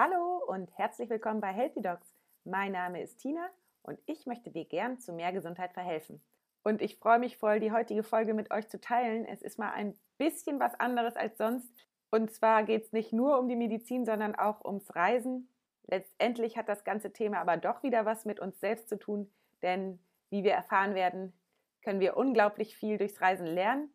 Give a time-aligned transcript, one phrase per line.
[0.00, 2.14] Hallo und herzlich willkommen bei Healthy Dogs.
[2.44, 3.50] Mein Name ist Tina
[3.82, 6.22] und ich möchte dir gern zu mehr Gesundheit verhelfen.
[6.62, 9.24] Und ich freue mich voll, die heutige Folge mit euch zu teilen.
[9.24, 11.68] Es ist mal ein bisschen was anderes als sonst.
[12.12, 15.52] Und zwar geht es nicht nur um die Medizin, sondern auch ums Reisen.
[15.88, 19.28] Letztendlich hat das ganze Thema aber doch wieder was mit uns selbst zu tun,
[19.62, 19.98] denn
[20.30, 21.32] wie wir erfahren werden,
[21.82, 23.92] können wir unglaublich viel durchs Reisen lernen.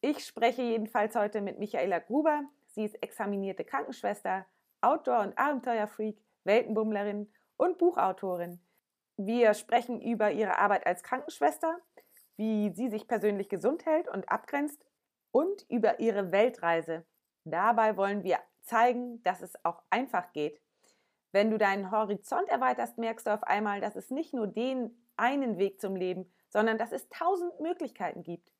[0.00, 2.42] Ich spreche jedenfalls heute mit Michaela Gruber.
[2.66, 4.46] Sie ist examinierte Krankenschwester,
[4.84, 8.60] Outdoor- und Abenteuerfreak, Weltenbummlerin und Buchautorin.
[9.16, 11.78] Wir sprechen über ihre Arbeit als Krankenschwester,
[12.36, 14.84] wie sie sich persönlich gesund hält und abgrenzt
[15.30, 17.06] und über ihre Weltreise.
[17.44, 20.60] Dabei wollen wir zeigen, dass es auch einfach geht.
[21.32, 25.58] Wenn du deinen Horizont erweiterst, merkst du auf einmal, dass es nicht nur den einen
[25.58, 28.52] Weg zum Leben, sondern dass es tausend Möglichkeiten gibt.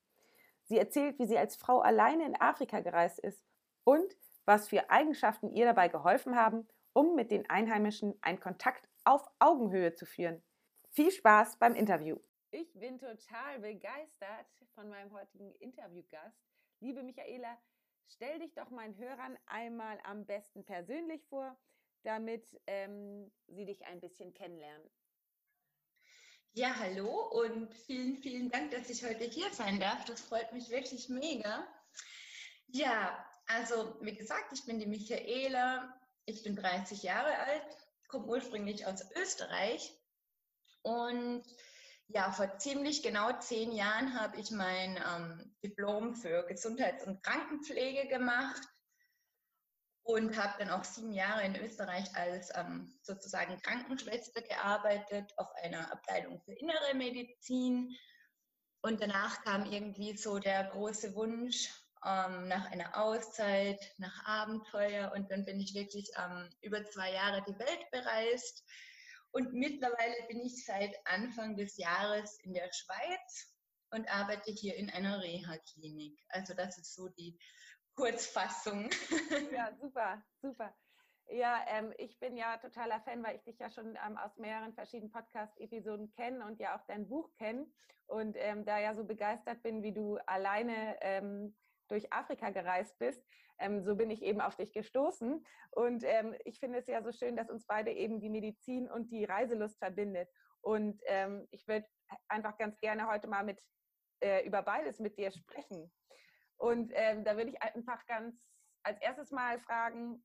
[0.63, 3.45] Sie erzählt, wie sie als Frau alleine in Afrika gereist ist
[3.83, 4.15] und
[4.45, 9.93] was für Eigenschaften ihr dabei geholfen haben, um mit den Einheimischen einen Kontakt auf Augenhöhe
[9.93, 10.43] zu führen.
[10.91, 12.17] Viel Spaß beim Interview.
[12.51, 16.39] Ich bin total begeistert von meinem heutigen Interviewgast.
[16.79, 17.57] Liebe Michaela,
[18.07, 21.57] stell dich doch meinen Hörern einmal am besten persönlich vor,
[22.03, 24.89] damit ähm, sie dich ein bisschen kennenlernen.
[26.53, 30.05] Ja, hallo und vielen, vielen Dank, dass ich heute hier sein darf.
[30.05, 31.67] Das freut mich wirklich mega.
[32.67, 35.93] Ja, also wie gesagt, ich bin die Michaela,
[36.25, 39.93] ich bin 30 Jahre alt, komme ursprünglich aus Österreich
[40.81, 41.43] und
[42.07, 48.07] ja, vor ziemlich genau zehn Jahren habe ich mein ähm, Diplom für Gesundheits- und Krankenpflege
[48.07, 48.61] gemacht
[50.03, 55.91] und habe dann auch sieben Jahre in Österreich als ähm, sozusagen Krankenschwester gearbeitet auf einer
[55.91, 57.95] Abteilung für innere Medizin.
[58.81, 61.71] Und danach kam irgendwie so der große Wunsch
[62.05, 65.11] ähm, nach einer Auszeit, nach Abenteuer.
[65.15, 68.63] Und dann bin ich wirklich ähm, über zwei Jahre die Welt bereist.
[69.31, 73.55] Und mittlerweile bin ich seit Anfang des Jahres in der Schweiz
[73.91, 76.17] und arbeite hier in einer Reha-Klinik.
[76.29, 77.37] Also das ist so die
[77.95, 78.89] Kurzfassung.
[79.51, 80.75] Ja, super, super.
[81.29, 84.73] Ja, ähm, ich bin ja totaler Fan, weil ich dich ja schon ähm, aus mehreren
[84.73, 87.65] verschiedenen Podcast-Episoden kenne und ja auch dein Buch kenne
[88.07, 91.55] und ähm, da ja so begeistert bin, wie du alleine ähm,
[91.87, 93.23] durch Afrika gereist bist,
[93.59, 95.45] ähm, so bin ich eben auf dich gestoßen.
[95.71, 99.11] Und ähm, ich finde es ja so schön, dass uns beide eben die Medizin und
[99.11, 100.29] die Reiselust verbindet.
[100.61, 100.99] Und
[101.51, 101.85] ich würde
[102.27, 103.61] einfach ganz gerne heute mal mit
[104.21, 105.91] äh, über beides mit dir sprechen.
[106.57, 108.35] Und ähm, da würde ich einfach ganz
[108.83, 110.23] als erstes mal fragen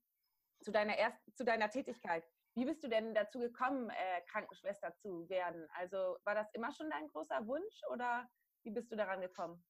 [0.61, 2.23] zu deiner, erst, zu deiner Tätigkeit.
[2.55, 5.67] Wie bist du denn dazu gekommen, äh, Krankenschwester zu werden?
[5.73, 8.27] Also war das immer schon dein großer Wunsch oder
[8.63, 9.63] wie bist du daran gekommen?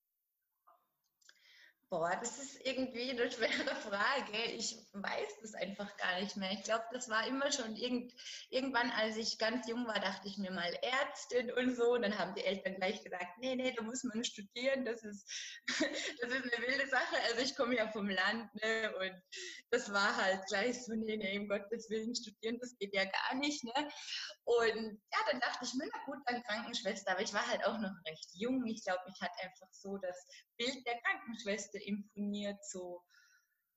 [1.92, 4.38] Boah, das ist irgendwie eine schwere Frage.
[4.56, 6.54] Ich weiß das einfach gar nicht mehr.
[6.54, 8.14] Ich glaube, das war immer schon irgend,
[8.50, 11.96] irgendwann, als ich ganz jung war, dachte ich mir mal Ärztin und so.
[11.96, 14.86] Und dann haben die Eltern gleich gesagt, nee, nee, da muss man studieren.
[14.86, 15.30] Das ist,
[15.68, 17.18] das ist eine wilde Sache.
[17.28, 18.96] Also ich komme ja vom Land ne?
[18.96, 19.22] und
[19.70, 23.36] das war halt gleich so, nee, nee, um Gottes Willen studieren, das geht ja gar
[23.36, 23.66] nicht.
[23.66, 23.90] Ne?
[24.46, 27.12] Und ja, dann dachte ich mir, na gut, dann Krankenschwester.
[27.12, 28.66] Aber ich war halt auch noch recht jung.
[28.66, 30.26] Ich glaube, mich hat einfach so das
[30.58, 33.04] Bild der Krankenschwester imponiert, so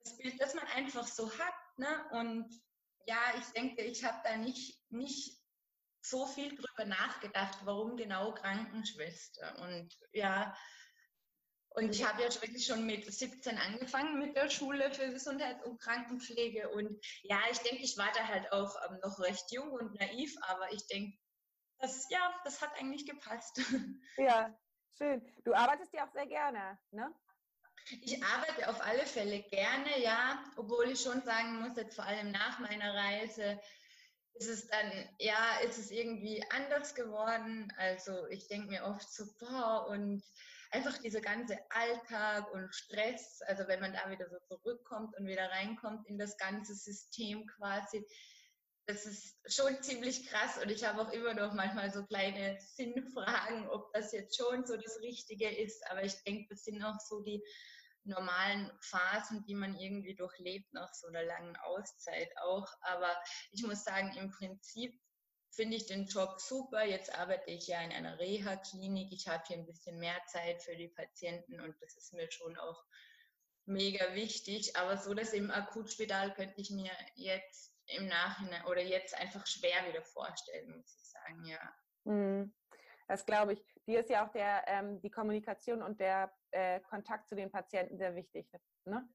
[0.05, 1.55] das Bild, das man einfach so hat.
[1.77, 2.09] Ne?
[2.13, 2.63] Und
[3.07, 5.39] ja, ich denke, ich habe da nicht, nicht
[6.03, 9.59] so viel drüber nachgedacht, warum genau Krankenschwester.
[9.63, 10.55] Und ja,
[11.71, 15.81] und ich habe jetzt wirklich schon mit 17 angefangen mit der Schule für Gesundheit und
[15.81, 16.69] Krankenpflege.
[16.69, 20.37] Und ja, ich denke, ich war da halt auch ähm, noch recht jung und naiv,
[20.43, 21.19] aber ich denke,
[21.81, 23.57] das, ja, das hat eigentlich gepasst.
[24.17, 24.57] Ja,
[24.97, 25.21] schön.
[25.45, 27.13] Du arbeitest ja auch sehr gerne, ne?
[28.01, 32.31] Ich arbeite auf alle Fälle gerne, ja, obwohl ich schon sagen muss, jetzt vor allem
[32.31, 33.61] nach meiner Reise
[34.35, 37.73] ist es dann, ja, ist es irgendwie anders geworden.
[37.77, 40.23] Also ich denke mir oft so, boah, und
[40.71, 45.49] einfach dieser ganze Alltag und Stress, also wenn man da wieder so zurückkommt und wieder
[45.51, 48.05] reinkommt in das ganze System quasi,
[48.87, 53.69] das ist schon ziemlich krass und ich habe auch immer noch manchmal so kleine Sinnfragen,
[53.69, 55.89] ob das jetzt schon so das Richtige ist.
[55.91, 57.43] Aber ich denke, das sind auch so die
[58.05, 62.69] normalen Phasen, die man irgendwie durchlebt nach so einer langen Auszeit auch.
[62.83, 63.17] Aber
[63.53, 65.01] ich muss sagen, im Prinzip
[65.51, 66.85] finde ich den Job super.
[66.85, 69.13] Jetzt arbeite ich ja in einer Reha-Klinik.
[69.13, 72.59] Ich habe hier ein bisschen mehr Zeit für die Patienten und das ist mir schon
[72.59, 72.85] auch
[73.65, 74.77] mega wichtig.
[74.77, 79.87] Aber so das im Akutspital könnte ich mir jetzt im Nachhinein oder jetzt einfach schwer
[79.89, 81.75] wieder vorstellen, muss ich sagen, ja.
[82.05, 82.55] Mhm.
[83.07, 83.65] Das glaube ich.
[83.87, 87.99] Dir ist ja auch der, ähm, die Kommunikation und der äh, Kontakt zu den Patienten
[87.99, 88.49] sehr wichtig.
[88.87, 89.07] Ne?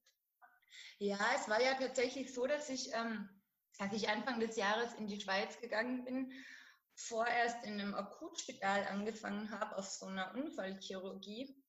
[0.98, 3.28] Ja, es war ja tatsächlich so, dass ich ähm,
[3.80, 6.32] als ich Anfang des Jahres in die Schweiz gegangen bin,
[6.94, 11.59] vorerst in einem Akutspital angefangen habe, auf so einer Unfallchirurgie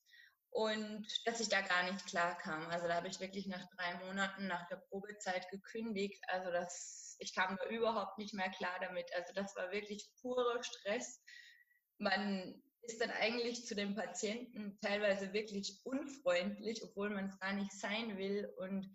[0.52, 2.68] und dass ich da gar nicht klar kam.
[2.68, 6.22] Also da habe ich wirklich nach drei Monaten nach der Probezeit gekündigt.
[6.28, 9.10] Also das, ich kam da überhaupt nicht mehr klar damit.
[9.16, 11.24] Also das war wirklich purer Stress.
[12.00, 17.72] Man ist dann eigentlich zu den Patienten teilweise wirklich unfreundlich, obwohl man es gar nicht
[17.72, 18.52] sein will.
[18.58, 18.94] Und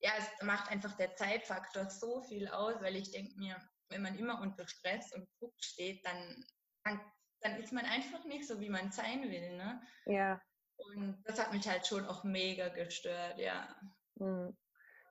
[0.00, 3.56] ja, es macht einfach der Zeitfaktor so viel aus, weil ich denke mir,
[3.90, 6.44] wenn man immer unter Stress und Druck steht, dann,
[6.84, 7.00] dann,
[7.42, 9.56] dann ist man einfach nicht so, wie man sein will.
[9.56, 9.82] Ne?
[10.06, 10.40] Ja.
[10.86, 13.74] Und das hat mich halt schon auch mega gestört, ja.
[14.18, 14.56] Hm.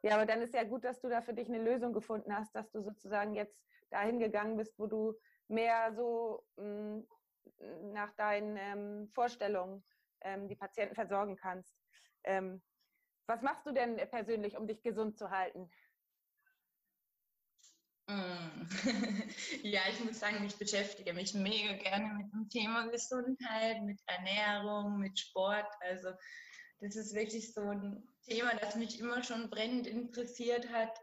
[0.02, 2.54] Ja, aber dann ist ja gut, dass du da für dich eine Lösung gefunden hast,
[2.56, 5.14] dass du sozusagen jetzt dahin gegangen bist, wo du
[5.48, 7.04] mehr so mh,
[7.60, 9.86] hm, nach deinen ähm, Vorstellungen
[10.22, 11.75] ähm, die Patienten versorgen kannst.
[12.24, 12.62] Ähm,
[13.28, 15.70] was machst du denn persönlich, um dich gesund zu halten?
[18.07, 18.67] Mm.
[19.63, 25.00] ja, ich muss sagen, ich beschäftige mich mega gerne mit dem Thema Gesundheit, mit Ernährung,
[25.00, 25.67] mit Sport.
[25.79, 26.09] Also
[26.81, 31.00] das ist wirklich so ein Thema, das mich immer schon brennend interessiert hat.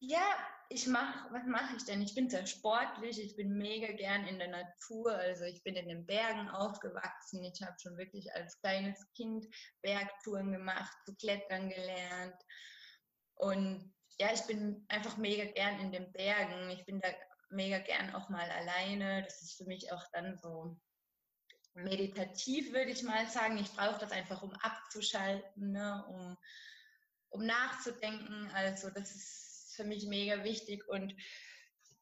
[0.00, 0.36] Ja,
[0.68, 2.02] ich mache, was mache ich denn?
[2.02, 5.88] Ich bin sehr sportlich, ich bin mega gern in der Natur, also ich bin in
[5.88, 7.42] den Bergen aufgewachsen.
[7.44, 9.46] Ich habe schon wirklich als kleines Kind
[9.80, 12.36] Bergtouren gemacht, zu klettern gelernt.
[13.36, 16.70] Und ja, ich bin einfach mega gern in den Bergen.
[16.70, 17.08] Ich bin da
[17.50, 19.22] mega gern auch mal alleine.
[19.22, 20.78] Das ist für mich auch dann so
[21.74, 23.58] meditativ, würde ich mal sagen.
[23.58, 26.04] Ich brauche das einfach, um abzuschalten, ne?
[26.08, 26.36] um,
[27.28, 28.50] um nachzudenken.
[28.54, 31.14] Also das ist für mich mega wichtig und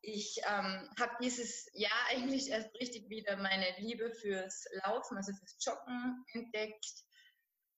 [0.07, 5.57] ich ähm, habe dieses Jahr eigentlich erst richtig wieder meine Liebe fürs Laufen, also fürs
[5.65, 7.05] Joggen entdeckt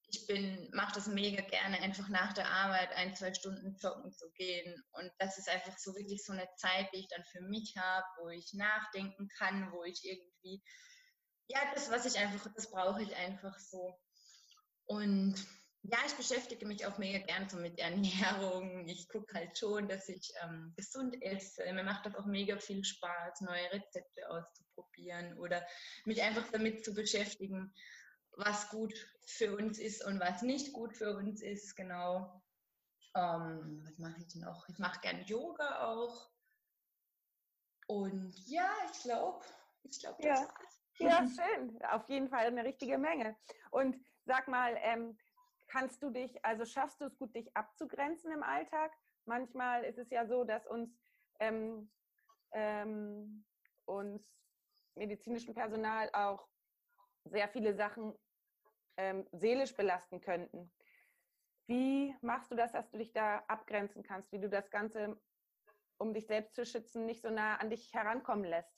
[0.08, 4.31] ich bin, mache das mega gerne, einfach nach der Arbeit ein, zwei Stunden joggen zu
[4.32, 4.85] gehen.
[4.93, 8.06] Und das ist einfach so wirklich so eine Zeit, die ich dann für mich habe,
[8.20, 10.62] wo ich nachdenken kann, wo ich irgendwie,
[11.49, 13.99] ja, das, was ich einfach, das brauche ich einfach so.
[14.85, 15.35] Und
[15.82, 18.88] ja, ich beschäftige mich auch mega gerne so mit Ernährung.
[18.88, 21.64] Ich gucke halt schon, dass ich ähm, gesund esse.
[21.73, 25.64] Mir macht das auch mega viel Spaß, neue Rezepte auszuprobieren oder
[26.05, 27.73] mich einfach damit zu beschäftigen,
[28.37, 28.94] was gut
[29.25, 32.43] für uns ist und was nicht gut für uns ist, genau.
[33.15, 34.69] Ähm, was mache ich noch?
[34.69, 36.31] Ich mache gerne Yoga auch.
[37.88, 39.44] Und ja, ich glaube,
[39.85, 40.49] ich glaube, das ja.
[40.49, 40.83] war's.
[40.99, 41.83] Ja, schön.
[41.91, 43.37] Auf jeden Fall eine richtige Menge.
[43.71, 45.17] Und sag mal, ähm,
[45.69, 48.93] kannst du dich, also schaffst du es gut, dich abzugrenzen im Alltag?
[49.25, 50.91] Manchmal ist es ja so, dass uns,
[51.41, 51.91] ähm,
[52.53, 53.44] ähm,
[53.87, 54.23] uns
[54.94, 56.49] medizinischen Personal auch
[57.25, 58.15] sehr viele Sachen
[58.96, 60.72] ähm, seelisch belasten könnten.
[61.66, 65.20] Wie machst du das, dass du dich da abgrenzen kannst, wie du das Ganze,
[65.98, 68.76] um dich selbst zu schützen, nicht so nah an dich herankommen lässt?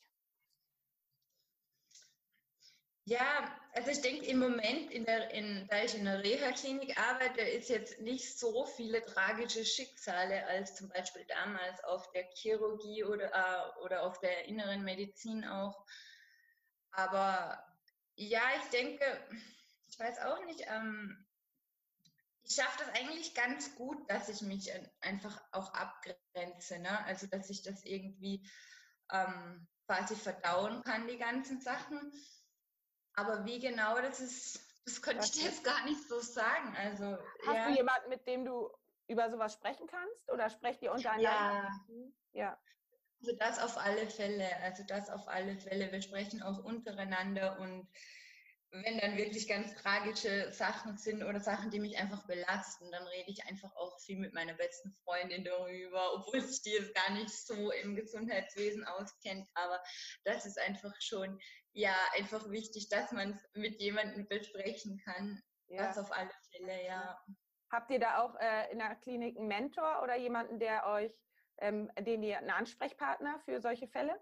[3.08, 7.40] Ja, also ich denke im Moment, in der, in, da ich in der Reha-Klinik arbeite,
[7.40, 13.32] ist jetzt nicht so viele tragische Schicksale als zum Beispiel damals auf der Chirurgie oder,
[13.32, 15.86] äh, oder auf der inneren Medizin auch.
[16.90, 17.64] Aber
[18.14, 19.04] ja, ich denke,
[19.88, 21.24] ich weiß auch nicht, ähm,
[22.42, 24.70] ich schaffe das eigentlich ganz gut, dass ich mich
[25.00, 26.78] einfach auch abgrenze.
[26.78, 27.04] Ne?
[27.04, 28.48] Also, dass ich das irgendwie
[29.12, 32.12] ähm, quasi verdauen kann, die ganzen Sachen.
[33.14, 36.74] Aber wie genau das ist, das könnte ich dir jetzt gar nicht so sagen.
[36.76, 37.68] Also, Hast ja.
[37.68, 38.70] du jemanden, mit dem du
[39.08, 40.30] über sowas sprechen kannst?
[40.30, 41.70] Oder sprecht ihr untereinander?
[41.88, 42.04] Ja.
[42.32, 42.58] ja.
[43.20, 44.48] Also das auf alle Fälle.
[44.62, 45.90] Also das auf alle Fälle.
[45.90, 47.88] Wir sprechen auch untereinander und
[48.70, 53.30] wenn dann wirklich ganz tragische Sachen sind oder Sachen, die mich einfach belasten, dann rede
[53.30, 57.30] ich einfach auch viel mit meiner besten Freundin darüber, obwohl sich die jetzt gar nicht
[57.30, 59.48] so im Gesundheitswesen auskennt.
[59.54, 59.82] Aber
[60.24, 61.38] das ist einfach schon,
[61.72, 65.42] ja, einfach wichtig, dass man es mit jemandem besprechen kann.
[65.68, 65.86] Ja.
[65.86, 67.18] Das auf alle Fälle, ja.
[67.70, 71.12] Habt ihr da auch äh, in der Klinik einen Mentor oder jemanden, der euch,
[71.58, 74.18] ähm, den ihr einen Ansprechpartner für solche Fälle?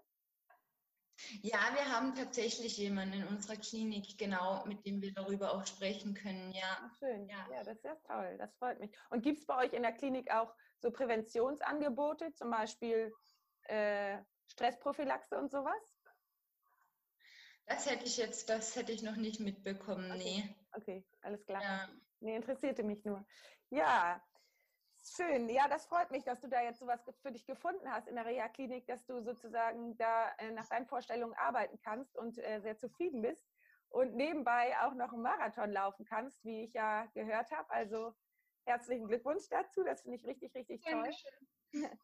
[1.41, 6.13] Ja, wir haben tatsächlich jemanden in unserer Klinik, genau, mit dem wir darüber auch sprechen
[6.13, 6.91] können, ja.
[6.99, 7.47] Schön, ja.
[7.51, 8.91] ja, das ist ja toll, das freut mich.
[9.09, 13.13] Und gibt es bei euch in der Klinik auch so Präventionsangebote, zum Beispiel
[13.63, 15.97] äh, Stressprophylaxe und sowas?
[17.65, 20.43] Das hätte ich jetzt, das hätte ich noch nicht mitbekommen, okay.
[20.45, 20.55] nee.
[20.73, 21.61] Okay, alles klar.
[21.61, 21.89] Ja.
[22.19, 23.25] Nee, interessierte mich nur.
[23.69, 24.23] Ja,
[25.15, 28.15] Schön, ja, das freut mich, dass du da jetzt sowas für dich gefunden hast in
[28.15, 32.77] der Reha-Klinik, dass du sozusagen da äh, nach deinen Vorstellungen arbeiten kannst und äh, sehr
[32.77, 33.47] zufrieden bist
[33.89, 37.69] und nebenbei auch noch einen Marathon laufen kannst, wie ich ja gehört habe.
[37.69, 38.13] Also
[38.65, 41.09] herzlichen Glückwunsch dazu, das finde ich richtig, richtig toll.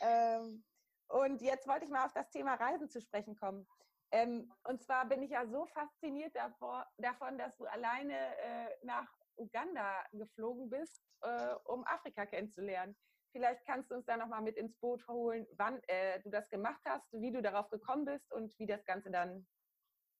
[0.00, 0.64] ähm,
[1.08, 3.66] und jetzt wollte ich mal auf das Thema Reisen zu sprechen kommen.
[4.10, 9.08] Ähm, und zwar bin ich ja so fasziniert davor, davon, dass du alleine äh, nach
[9.36, 12.96] Uganda geflogen bist, äh, um Afrika kennenzulernen.
[13.32, 16.80] Vielleicht kannst du uns da nochmal mit ins Boot holen, wann äh, du das gemacht
[16.84, 19.46] hast, wie du darauf gekommen bist und wie das Ganze dann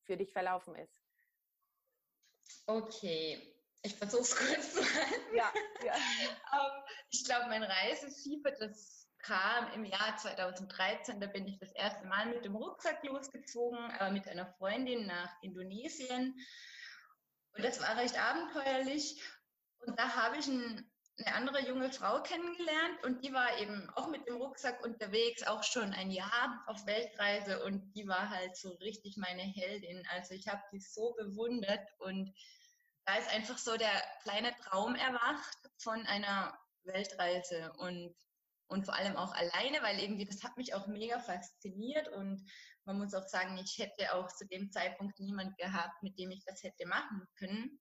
[0.04, 1.00] für dich verlaufen ist.
[2.66, 5.36] Okay, ich versuche es kurz zu halten.
[5.36, 5.52] Ja,
[5.84, 5.94] ja.
[6.52, 11.20] ähm, ich glaube, mein Reisefieber, das kam im Jahr 2013.
[11.20, 15.30] Da bin ich das erste Mal mit dem Rucksack losgezogen, äh, mit einer Freundin nach
[15.42, 16.34] Indonesien.
[17.54, 19.20] Und das war recht abenteuerlich.
[19.78, 24.08] Und da habe ich ein, eine andere junge Frau kennengelernt und die war eben auch
[24.08, 28.70] mit dem Rucksack unterwegs, auch schon ein Jahr auf Weltreise und die war halt so
[28.76, 30.02] richtig meine Heldin.
[30.10, 32.34] Also ich habe die so bewundert und
[33.04, 38.14] da ist einfach so der kleine Traum erwacht von einer Weltreise und,
[38.66, 42.44] und vor allem auch alleine, weil irgendwie das hat mich auch mega fasziniert und
[42.84, 46.44] man muss auch sagen, ich hätte auch zu dem Zeitpunkt niemand gehabt, mit dem ich
[46.44, 47.80] das hätte machen können.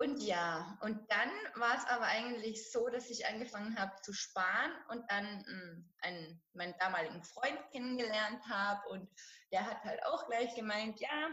[0.00, 4.70] Und ja, und dann war es aber eigentlich so, dass ich angefangen habe zu sparen
[4.90, 9.10] und dann mh, hm, einen, meinen damaligen Freund kennengelernt habe und
[9.50, 11.30] der hat halt auch gleich gemeint, ja,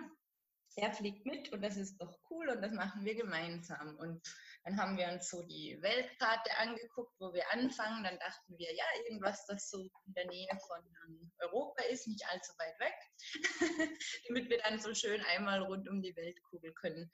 [0.77, 3.95] er fliegt mit und das ist doch cool und das machen wir gemeinsam.
[3.97, 4.21] Und
[4.65, 8.03] dann haben wir uns so die Weltkarte angeguckt, wo wir anfangen.
[8.03, 12.25] Dann dachten wir, ja, irgendwas, das so in der Nähe von ähm, Europa ist, nicht
[12.29, 12.95] allzu weit weg,
[14.27, 17.09] damit wir dann so schön einmal rund um die Weltkugel können.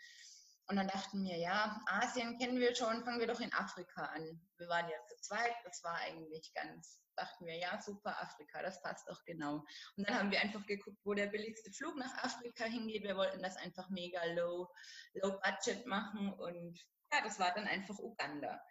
[0.68, 4.42] Und dann dachten wir, ja, Asien kennen wir schon, fangen wir doch in Afrika an.
[4.58, 8.82] Wir waren ja zu zweit, das war eigentlich ganz, dachten wir, ja, super, Afrika, das
[8.82, 9.66] passt doch genau.
[9.98, 13.04] Und dann haben wir einfach geguckt, wo der billigste Flug nach Afrika hingeht.
[13.04, 14.70] Wir wollten das einfach mega low,
[15.16, 16.80] low budget machen und
[17.12, 18.62] ja, das war dann einfach Uganda.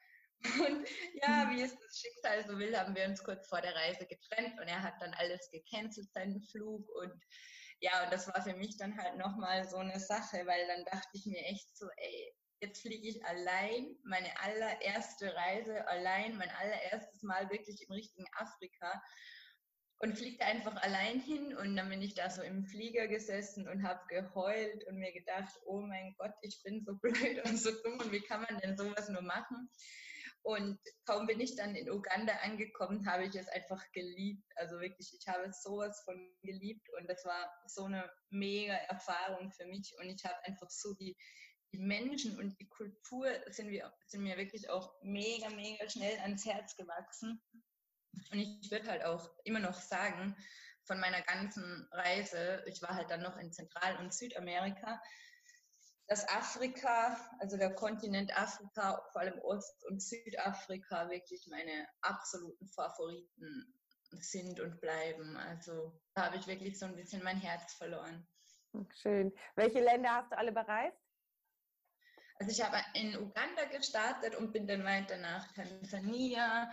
[0.43, 0.89] Und
[1.23, 1.51] ja, mhm.
[1.51, 4.69] wie es das Schicksal so will, haben wir uns kurz vor der Reise getrennt und
[4.69, 7.23] er hat dann alles gecancelt, seinen Flug und
[7.81, 11.09] ja, und das war für mich dann halt nochmal so eine Sache, weil dann dachte
[11.15, 17.23] ich mir echt so, ey, jetzt fliege ich allein, meine allererste Reise allein, mein allererstes
[17.23, 19.03] Mal wirklich im richtigen Afrika
[20.01, 23.83] und fliegte einfach allein hin und dann bin ich da so im Flieger gesessen und
[23.83, 27.99] habe geheult und mir gedacht, oh mein Gott, ich bin so blöd und so dumm
[28.01, 29.71] und wie kann man denn sowas nur machen?
[30.43, 34.51] Und kaum bin ich dann in Uganda angekommen, habe ich es einfach geliebt.
[34.57, 39.67] Also wirklich, ich habe sowas von geliebt und das war so eine mega Erfahrung für
[39.67, 39.95] mich.
[39.99, 41.17] Und ich habe einfach so die,
[41.73, 46.47] die Menschen und die Kultur sind, wir, sind mir wirklich auch mega, mega schnell ans
[46.47, 47.41] Herz gewachsen.
[48.33, 50.35] Und ich würde halt auch immer noch sagen,
[50.85, 55.01] von meiner ganzen Reise, ich war halt dann noch in Zentral- und Südamerika,
[56.11, 63.73] dass Afrika, also der Kontinent Afrika, vor allem Ost- und Südafrika, wirklich meine absoluten Favoriten
[64.19, 65.37] sind und bleiben.
[65.37, 68.27] Also da habe ich wirklich so ein bisschen mein Herz verloren.
[68.93, 69.33] Schön.
[69.55, 70.99] Welche Länder hast du alle bereist?
[72.41, 76.73] Also ich habe in Uganda gestartet und bin dann weiter nach Tansania,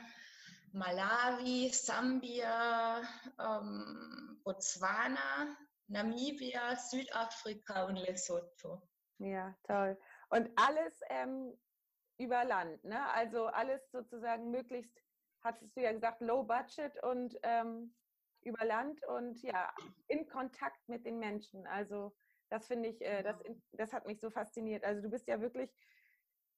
[0.71, 3.07] Malawi, Sambia,
[3.39, 5.55] ähm, Botswana,
[5.89, 8.81] Namibia, Südafrika und Lesotho.
[9.19, 9.97] Ja, toll.
[10.29, 11.57] Und alles ähm,
[12.17, 13.09] über Land, ne?
[13.11, 15.01] Also alles sozusagen möglichst,
[15.43, 17.95] hattest du ja gesagt, low budget und ähm,
[18.41, 19.73] über Land und ja,
[20.07, 21.65] in Kontakt mit den Menschen.
[21.67, 22.15] Also
[22.49, 23.59] das finde ich, äh, das, genau.
[23.73, 24.83] das hat mich so fasziniert.
[24.83, 25.75] Also du bist ja wirklich,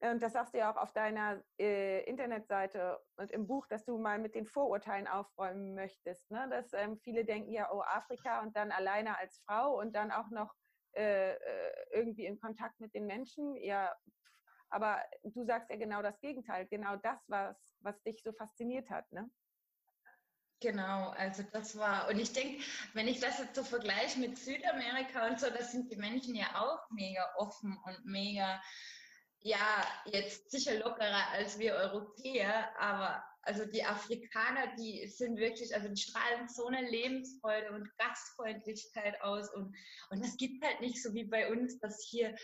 [0.01, 3.97] und das sagst du ja auch auf deiner äh, Internetseite und im Buch, dass du
[3.97, 6.29] mal mit den Vorurteilen aufräumen möchtest.
[6.31, 6.47] Ne?
[6.49, 10.29] Dass ähm, viele denken ja, oh, Afrika und dann alleine als Frau und dann auch
[10.29, 10.53] noch
[10.93, 11.35] äh,
[11.91, 13.55] irgendwie in Kontakt mit den Menschen.
[13.57, 13.95] Ja,
[14.69, 19.11] aber du sagst ja genau das Gegenteil, genau das, was, was dich so fasziniert hat,
[19.11, 19.29] ne?
[20.61, 22.61] Genau, also das war, und ich denke,
[22.93, 26.47] wenn ich das jetzt so vergleiche mit Südamerika und so, das sind die Menschen ja
[26.55, 28.61] auch mega offen und mega,
[29.39, 35.89] ja, jetzt sicher lockerer als wir Europäer, aber also die Afrikaner, die sind wirklich, also
[35.89, 39.75] die strahlen so eine Lebensfreude und Gastfreundlichkeit aus und,
[40.11, 42.35] und das gibt halt nicht so wie bei uns, dass hier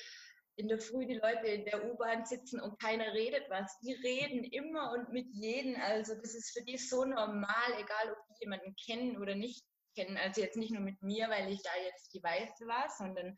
[0.56, 3.78] in der Früh die Leute in der U-Bahn sitzen und keiner redet was.
[3.82, 5.76] Die reden immer und mit jedem.
[5.80, 9.64] Also das ist für die so normal, egal ob die jemanden kennen oder nicht
[9.96, 10.18] kennen.
[10.18, 13.38] Also jetzt nicht nur mit mir, weil ich da jetzt die Weiße war, sondern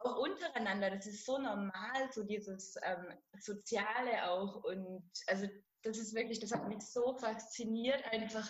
[0.00, 0.90] auch untereinander.
[0.90, 3.06] Das ist so normal, so dieses ähm,
[3.38, 4.64] Soziale auch.
[4.64, 5.46] Und also
[5.82, 8.48] das ist wirklich, das hat mich so fasziniert, einfach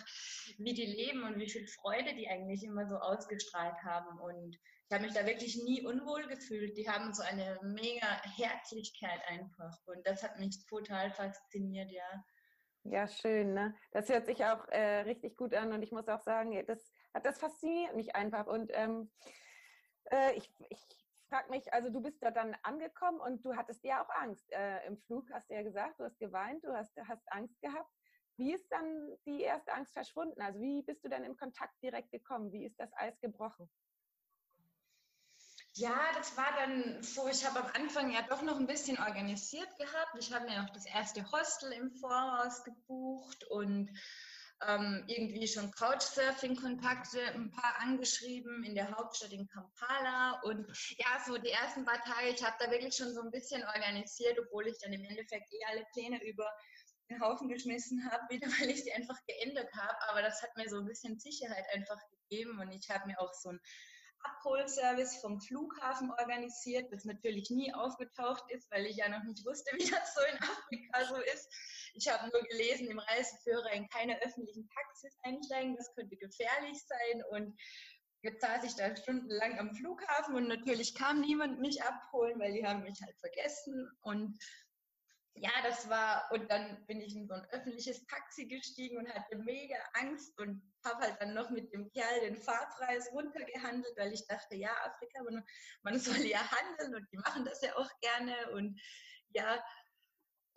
[0.57, 4.19] wie die leben und wie viel Freude die eigentlich immer so ausgestrahlt haben.
[4.19, 6.77] Und ich habe mich da wirklich nie unwohl gefühlt.
[6.77, 9.77] Die haben so eine mega Herzlichkeit einfach.
[9.85, 12.23] Und das hat mich total fasziniert, ja.
[12.83, 13.53] Ja, schön.
[13.53, 13.75] Ne?
[13.91, 16.91] Das hört sich auch äh, richtig gut an und ich muss auch sagen, das,
[17.23, 18.47] das fasziniert mich einfach.
[18.47, 19.11] Und ähm,
[20.11, 20.98] äh, ich, ich
[21.29, 24.51] frage mich, also du bist da dann angekommen und du hattest ja auch Angst.
[24.51, 27.91] Äh, Im Flug hast du ja gesagt, du hast geweint, du hast, hast Angst gehabt.
[28.37, 30.41] Wie ist dann die erste Angst verschwunden?
[30.41, 32.51] Also wie bist du dann in Kontakt direkt gekommen?
[32.51, 33.69] Wie ist das Eis gebrochen?
[35.73, 39.69] Ja, das war dann so, ich habe am Anfang ja doch noch ein bisschen organisiert
[39.77, 40.15] gehabt.
[40.17, 43.89] Ich habe mir auch das erste Hostel im Voraus gebucht und
[44.67, 50.41] ähm, irgendwie schon Couchsurfing-Kontakte ein paar angeschrieben in der Hauptstadt in Kampala.
[50.43, 53.63] Und ja, so die ersten paar Tage, ich habe da wirklich schon so ein bisschen
[53.63, 56.45] organisiert, obwohl ich dann im Endeffekt eh alle Pläne über
[57.09, 59.97] den Haufen geschmissen habe, wieder weil ich sie einfach geändert habe.
[60.09, 61.99] Aber das hat mir so ein bisschen Sicherheit einfach
[62.29, 63.59] gegeben und ich habe mir auch so ein
[64.23, 69.71] Abholservice vom Flughafen organisiert, das natürlich nie aufgetaucht ist, weil ich ja noch nicht wusste,
[69.77, 71.47] wie das so in Afrika so ist.
[71.95, 77.23] Ich habe nur gelesen, im Reiseführer in keine öffentlichen Taxis einsteigen, das könnte gefährlich sein
[77.31, 77.59] und
[78.21, 82.67] Jetzt saß ich da stundenlang am Flughafen und natürlich kam niemand mich abholen, weil die
[82.67, 83.89] haben mich halt vergessen.
[84.01, 84.37] Und
[85.41, 89.37] ja, das war, und dann bin ich in so ein öffentliches Taxi gestiegen und hatte
[89.37, 94.27] mega Angst und habe halt dann noch mit dem Kerl den Fahrpreis runtergehandelt, weil ich
[94.27, 95.23] dachte, ja, Afrika,
[95.83, 98.51] man, soll ja handeln und die machen das ja auch gerne.
[98.51, 98.79] Und
[99.33, 99.63] ja,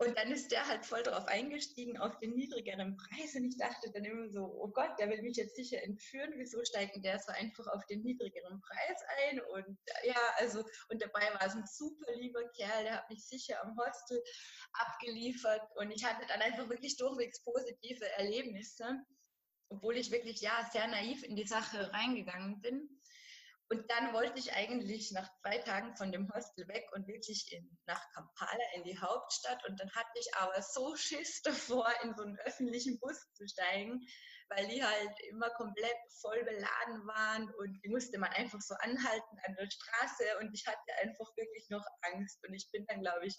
[0.03, 3.35] und dann ist der halt voll drauf eingestiegen, auf den niedrigeren Preis.
[3.37, 6.33] Und ich dachte dann immer so, oh Gott, der will mich jetzt sicher entführen.
[6.37, 9.41] Wieso steigt der so einfach auf den niedrigeren Preis ein?
[9.41, 13.63] Und ja, also, und dabei war es ein super lieber Kerl, der hat mich sicher
[13.63, 14.23] am Hostel
[14.73, 15.63] abgeliefert.
[15.77, 18.99] Und ich hatte dann einfach wirklich durchwegs positive Erlebnisse,
[19.69, 23.02] obwohl ich wirklich, ja, sehr naiv in die Sache reingegangen bin.
[23.73, 27.79] Und dann wollte ich eigentlich nach zwei Tagen von dem Hostel weg und wirklich in,
[27.87, 29.67] nach Kampala in die Hauptstadt.
[29.67, 34.07] Und dann hatte ich aber so Schiss davor, in so einen öffentlichen Bus zu steigen,
[34.51, 39.39] weil die halt immer komplett voll beladen waren und die musste man einfach so anhalten
[39.47, 40.39] an der Straße.
[40.41, 42.47] Und ich hatte einfach wirklich noch Angst.
[42.47, 43.35] Und ich bin dann, glaube ich,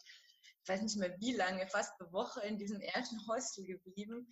[0.64, 4.28] ich weiß nicht mehr wie lange, fast eine Woche in diesem ersten Hostel geblieben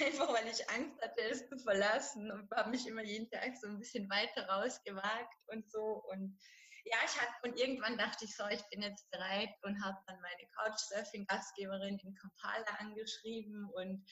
[0.00, 3.68] einfach weil ich Angst hatte, es zu verlassen und habe mich immer jeden Tag so
[3.68, 6.02] ein bisschen weiter rausgewagt und so.
[6.10, 6.38] Und
[6.84, 10.20] ja, ich hatte, und irgendwann dachte ich so, ich bin jetzt bereit und habe dann
[10.20, 13.70] meine Couchsurfing-Gastgeberin in Kampala angeschrieben.
[13.74, 14.04] Und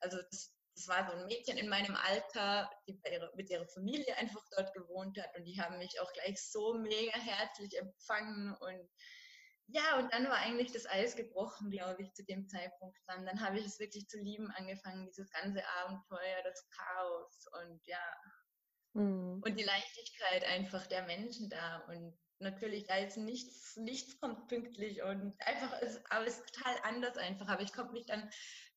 [0.00, 4.16] also das, das war so ein Mädchen in meinem Alter, die ihrer, mit ihrer Familie
[4.16, 5.36] einfach dort gewohnt hat.
[5.36, 8.54] Und die haben mich auch gleich so mega herzlich empfangen.
[8.54, 8.88] Und
[9.70, 13.26] ja, und dann war eigentlich das Eis gebrochen, glaube ich, zu dem Zeitpunkt dann.
[13.26, 18.00] Dann habe ich es wirklich zu lieben angefangen, dieses ganze Abenteuer, das Chaos und ja.
[18.94, 19.42] Mhm.
[19.44, 21.84] Und die Leichtigkeit einfach der Menschen da.
[21.88, 26.76] Und natürlich, da ist nichts, nichts kommt pünktlich und einfach, ist, aber es ist total
[26.84, 27.48] anders einfach.
[27.48, 28.30] Aber ich konnte mich dann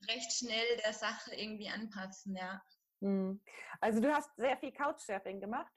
[0.10, 2.62] recht schnell der Sache irgendwie anpassen, ja.
[2.99, 3.41] Mhm.
[3.80, 5.71] Also du hast sehr viel Couchsurfing gemacht?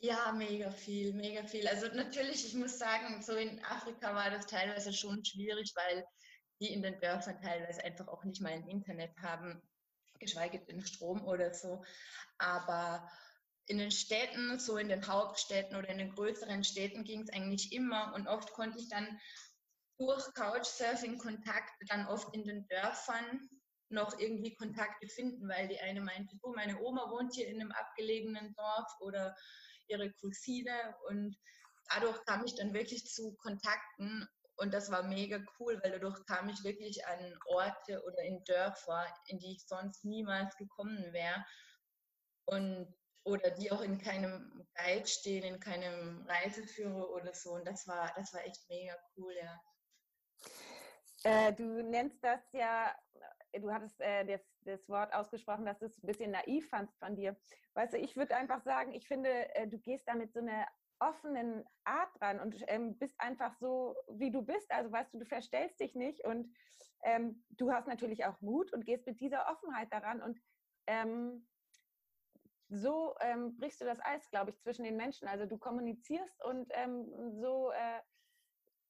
[0.00, 1.66] Ja, mega viel, mega viel.
[1.66, 6.04] Also natürlich, ich muss sagen, so in Afrika war das teilweise schon schwierig, weil
[6.60, 9.60] die in den Dörfern teilweise einfach auch nicht mal ein Internet haben,
[10.20, 11.82] geschweige denn Strom oder so.
[12.38, 13.10] Aber
[13.66, 17.72] in den Städten, so in den Hauptstädten oder in den größeren Städten ging es eigentlich
[17.72, 19.18] immer und oft konnte ich dann
[19.98, 23.48] durch Couchsurfing-Kontakte dann oft in den Dörfern
[23.90, 27.72] noch irgendwie Kontakte finden, weil die eine meinte, du, meine Oma wohnt hier in einem
[27.72, 29.34] abgelegenen Dorf oder
[29.88, 31.36] ihre Cousine und
[31.90, 36.48] dadurch kam ich dann wirklich zu Kontakten und das war mega cool, weil dadurch kam
[36.48, 41.44] ich wirklich an Orte oder in Dörfer, in die ich sonst niemals gekommen wäre
[42.46, 47.86] und oder die auch in keinem Guide stehen, in keinem Reiseführer oder so und das
[47.86, 49.60] war das war echt mega cool, ja.
[51.24, 52.96] Äh, du nennst das ja
[53.60, 57.16] du hattest äh, das, das, Wort ausgesprochen, dass du es ein bisschen naiv fandst von
[57.16, 57.36] dir.
[57.74, 60.66] Weißt du, ich würde einfach sagen, ich finde, äh, du gehst da mit so einer
[61.00, 64.70] offenen Art dran und ähm, bist einfach so, wie du bist.
[64.70, 66.52] Also weißt du, du verstellst dich nicht und
[67.04, 70.40] ähm, du hast natürlich auch Mut und gehst mit dieser Offenheit daran und
[70.86, 71.46] ähm,
[72.70, 75.26] so ähm, brichst du das Eis, glaube ich, zwischen den Menschen.
[75.26, 77.06] Also du kommunizierst und ähm,
[77.40, 78.00] so äh,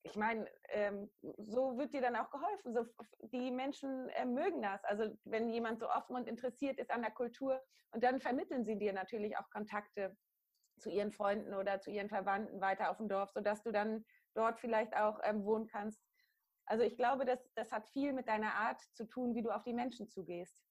[0.02, 2.72] ich meine, ähm, so wird dir dann auch geholfen.
[2.72, 2.86] So,
[3.32, 4.82] die Menschen äh, mögen das.
[4.84, 8.78] Also wenn jemand so offen und interessiert ist an der Kultur und dann vermitteln sie
[8.78, 10.16] dir natürlich auch Kontakte
[10.78, 14.60] zu ihren Freunden oder zu ihren Verwandten weiter auf dem Dorf, sodass du dann dort
[14.60, 16.00] vielleicht auch ähm, wohnen kannst.
[16.66, 19.64] Also ich glaube, das, das hat viel mit deiner Art zu tun, wie du auf
[19.64, 20.62] die Menschen zugehst.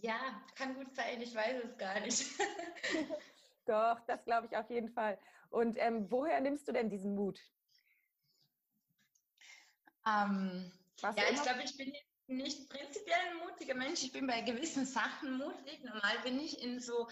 [0.00, 2.24] Ja, kann gut sein, ich weiß es gar nicht.
[3.66, 5.18] Doch, das glaube ich auf jeden Fall.
[5.50, 7.40] Und ähm, woher nimmst du denn diesen Mut?
[10.06, 11.92] Ähm, ja, ich glaube, ich bin
[12.26, 14.02] nicht prinzipiell ein mutiger Mensch.
[14.02, 15.82] Ich bin bei gewissen Sachen mutig.
[15.82, 17.08] Normal bin ich in so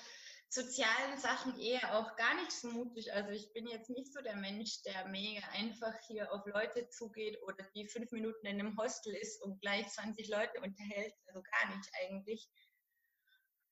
[0.51, 3.13] sozialen Sachen eher auch gar nicht so mutig.
[3.13, 7.39] Also ich bin jetzt nicht so der Mensch, der mega einfach hier auf Leute zugeht
[7.43, 11.15] oder die fünf Minuten in einem Hostel ist und gleich 20 Leute unterhält.
[11.27, 12.49] Also gar nicht eigentlich.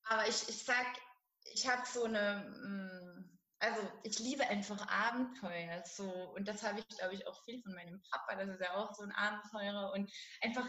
[0.04, 0.86] Aber ich, ich sag,
[1.54, 3.35] ich habe so eine, mm,
[3.66, 5.82] also ich liebe einfach Abenteuer.
[5.84, 8.36] So, und das habe ich, glaube ich, auch viel von meinem Papa.
[8.36, 9.92] Das ist ja auch so ein Abenteurer.
[9.92, 10.68] Und einfach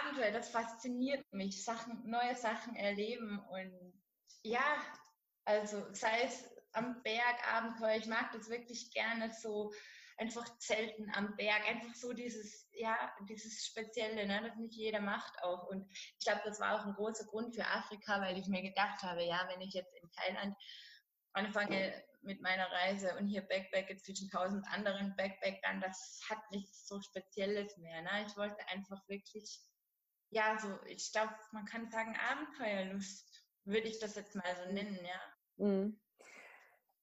[0.00, 1.64] Abenteuer, das fasziniert mich.
[1.64, 3.40] Sachen, neue Sachen erleben.
[3.50, 4.02] Und
[4.42, 4.64] ja,
[5.44, 9.72] also sei es am Berg Abenteuer, ich mag das wirklich gerne so
[10.18, 12.96] einfach Zelten am Berg, einfach so dieses, ja,
[13.28, 15.66] dieses Spezielle, ne, das nicht jeder macht auch.
[15.68, 19.02] Und ich glaube, das war auch ein großer Grund für Afrika, weil ich mir gedacht
[19.02, 20.56] habe, ja, wenn ich jetzt in Thailand
[21.36, 27.00] anfange mit meiner Reise und hier Backpacke zwischen tausend anderen Backpackern, das hat nichts so
[27.00, 28.02] Spezielles mehr.
[28.02, 28.26] Ne?
[28.26, 29.60] Ich wollte einfach wirklich,
[30.30, 34.98] ja, so, ich glaube, man kann sagen Abenteuerlust, würde ich das jetzt mal so nennen,
[35.04, 35.64] ja.
[35.64, 36.00] Mhm.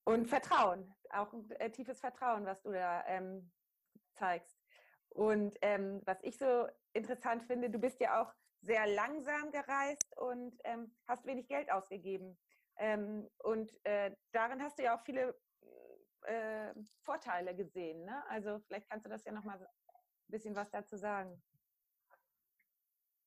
[0.04, 3.50] Und Vertrauen, auch ein äh, tiefes Vertrauen, was du da ähm,
[4.14, 4.58] zeigst.
[5.08, 10.58] Und ähm, was ich so interessant finde, du bist ja auch sehr langsam gereist und
[10.64, 12.38] ähm, hast wenig Geld ausgegeben.
[12.78, 15.34] Ähm, und äh, darin hast du ja auch viele
[16.22, 18.04] äh, Vorteile gesehen.
[18.04, 18.24] Ne?
[18.28, 19.66] Also vielleicht kannst du das ja noch mal ein
[20.28, 21.42] bisschen was dazu sagen.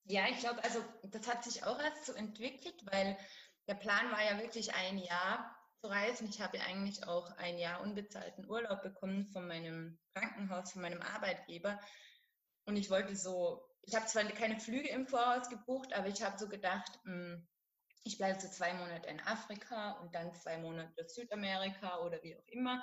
[0.05, 3.17] Ja, ich glaube, also das hat sich auch erst so entwickelt, weil
[3.67, 6.29] der Plan war ja wirklich ein Jahr zu reisen.
[6.29, 11.79] Ich habe eigentlich auch ein Jahr unbezahlten Urlaub bekommen von meinem Krankenhaus, von meinem Arbeitgeber.
[12.65, 16.37] Und ich wollte so, ich habe zwar keine Flüge im Voraus gebucht, aber ich habe
[16.37, 17.47] so gedacht, hm,
[18.07, 22.47] ich bleibe so zwei Monate in Afrika und dann zwei Monate Südamerika oder wie auch
[22.47, 22.81] immer.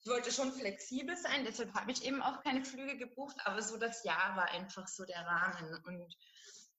[0.00, 3.76] Ich wollte schon flexibel sein, deshalb habe ich eben auch keine Flüge gebucht, aber so
[3.76, 5.82] das Jahr war einfach so der Rahmen.
[5.84, 6.16] Und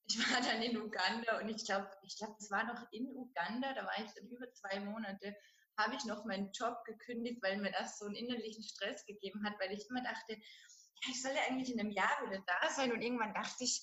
[0.06, 3.74] ich war dann in Uganda und ich glaube, ich glaube, es war noch in Uganda,
[3.74, 5.36] da war ich dann über zwei Monate,
[5.78, 9.54] habe ich noch meinen Job gekündigt, weil mir das so einen innerlichen Stress gegeben hat,
[9.60, 12.92] weil ich immer dachte, ja, ich soll ja eigentlich in einem Jahr wieder da sein
[12.92, 13.82] und irgendwann dachte ich,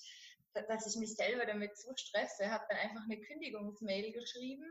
[0.54, 4.64] dass ich mich selber damit so stresse, habe dann einfach eine Kündigungsmail geschrieben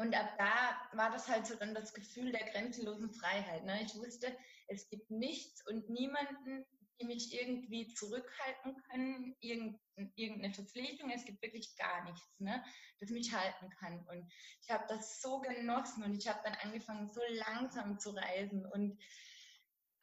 [0.00, 3.64] und ab da war das halt so dann das Gefühl der grenzenlosen Freiheit.
[3.66, 3.82] Ne?
[3.82, 4.34] Ich wusste,
[4.68, 6.64] es gibt nichts und niemanden,
[6.98, 11.10] die mich irgendwie zurückhalten können, irgendeine Verpflichtung.
[11.10, 12.64] Es gibt wirklich gar nichts, ne,
[12.98, 14.06] das mich halten kann.
[14.08, 14.26] Und
[14.62, 18.98] ich habe das so genossen und ich habe dann angefangen, so langsam zu reisen und,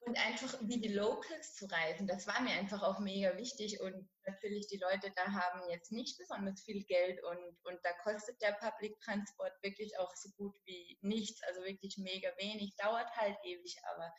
[0.07, 2.07] und einfach wie die Locals zu reisen.
[2.07, 3.81] Das war mir einfach auch mega wichtig.
[3.81, 8.41] Und natürlich, die Leute da haben jetzt nicht besonders viel Geld und, und da kostet
[8.41, 12.75] der Public Transport wirklich auch so gut wie nichts, also wirklich mega wenig.
[12.77, 14.13] Dauert halt ewig, aber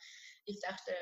[0.45, 0.93] ich dachte,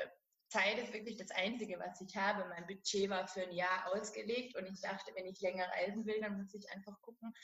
[0.48, 2.48] Zeit ist wirklich das Einzige, was ich habe.
[2.48, 6.20] Mein Budget war für ein Jahr ausgelegt und ich dachte, wenn ich länger reisen will,
[6.22, 7.34] dann muss ich einfach gucken,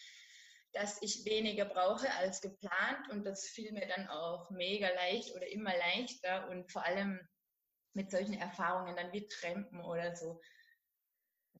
[0.72, 5.46] dass ich weniger brauche als geplant und das fiel mir dann auch mega leicht oder
[5.46, 7.20] immer leichter und vor allem
[7.94, 10.40] mit solchen Erfahrungen dann wie Trampen oder so.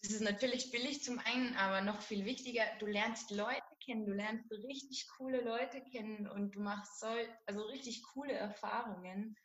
[0.03, 4.13] Das ist natürlich billig zum einen, aber noch viel wichtiger, du lernst Leute kennen, du
[4.13, 7.07] lernst richtig coole Leute kennen und du machst so,
[7.47, 9.37] also richtig coole Erfahrungen.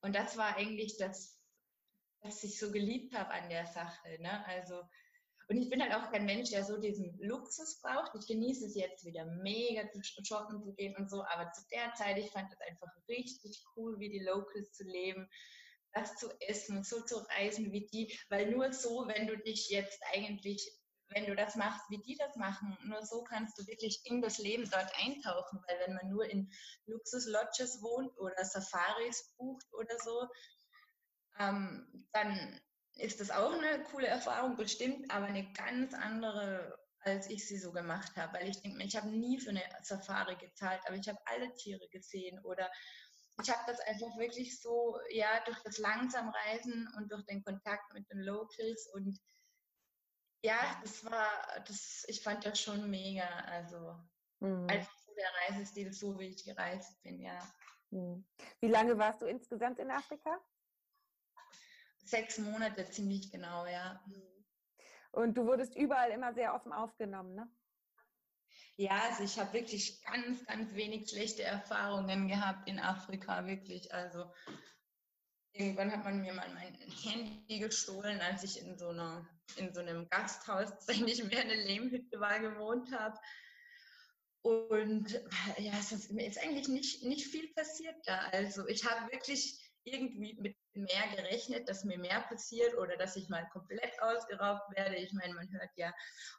[0.00, 1.38] Und das war eigentlich das
[2.20, 4.20] was ich so geliebt habe an der Sache.
[4.20, 4.44] Ne?
[4.46, 4.82] Also,
[5.48, 8.12] und ich bin halt auch kein Mensch, der so diesen Luxus braucht.
[8.14, 11.94] Ich genieße es jetzt wieder mega zu shoppen zu gehen und so, aber zu der
[11.94, 15.28] Zeit, ich fand das einfach richtig cool, wie die Locals zu leben,
[15.92, 20.00] das zu essen, so zu reisen wie die, weil nur so, wenn du dich jetzt
[20.12, 20.78] eigentlich
[21.10, 24.38] wenn du das machst, wie die das machen, nur so kannst du wirklich in das
[24.38, 26.50] Leben dort eintauchen, weil wenn man nur in
[26.86, 30.28] Luxus-Lodges wohnt oder Safaris bucht oder so,
[31.38, 32.60] ähm, dann
[32.96, 37.72] ist das auch eine coole Erfahrung, bestimmt, aber eine ganz andere, als ich sie so
[37.72, 38.38] gemacht habe.
[38.38, 41.88] Weil ich denke, ich habe nie für eine Safari gezahlt, aber ich habe alle Tiere
[41.90, 42.68] gesehen oder
[43.42, 48.08] ich habe das einfach wirklich so, ja, durch das Langsamreisen und durch den Kontakt mit
[48.10, 49.18] den Locals und
[50.42, 51.28] ja, das war,
[51.66, 53.26] das, ich fand das schon mega.
[53.46, 53.98] Also
[54.40, 54.68] mhm.
[54.68, 57.38] einfach so der Reisestil, so wie ich gereist bin, ja.
[57.90, 58.26] Mhm.
[58.60, 60.40] Wie lange warst du insgesamt in Afrika?
[62.04, 64.02] Sechs Monate, ziemlich genau, ja.
[65.10, 67.50] Und du wurdest überall immer sehr offen aufgenommen, ne?
[68.80, 73.92] Ja, also ich habe wirklich ganz, ganz wenig schlechte Erfahrungen gehabt in Afrika, wirklich.
[73.92, 74.32] Also
[75.52, 79.80] irgendwann hat man mir mal mein Handy gestohlen, als ich in so, einer, in so
[79.80, 83.18] einem Gasthaus, das eigentlich mehr eine Lehmhütte war, gewohnt habe.
[84.42, 85.10] Und
[85.58, 88.28] ja, es ist, ist eigentlich nicht, nicht viel passiert da.
[88.28, 89.58] Also ich habe wirklich
[89.92, 94.96] irgendwie mit mehr gerechnet, dass mir mehr passiert oder dass ich mal komplett ausgeraubt werde.
[94.96, 95.92] Ich meine, man hört ja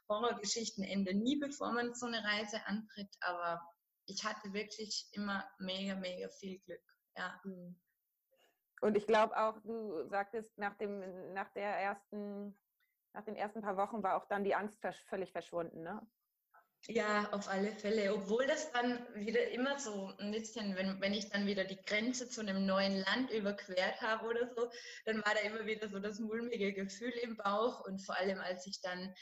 [0.08, 3.60] Horrorgeschichten Ende nie, bevor man so eine Reise antritt, aber
[4.06, 6.82] ich hatte wirklich immer mega, mega viel Glück.
[7.16, 7.40] Ja.
[7.44, 7.78] Mhm.
[8.80, 12.58] Und ich glaube auch, du sagtest, nach, dem, nach, der ersten,
[13.12, 16.00] nach den ersten paar Wochen war auch dann die Angst völlig verschwunden, ne?
[16.88, 18.12] Ja, auf alle Fälle.
[18.14, 22.28] Obwohl das dann wieder immer so ein bisschen, wenn, wenn ich dann wieder die Grenze
[22.28, 24.70] zu einem neuen Land überquert habe oder so,
[25.04, 27.84] dann war da immer wieder so das mulmige Gefühl im Bauch.
[27.86, 29.14] Und vor allem, als ich dann,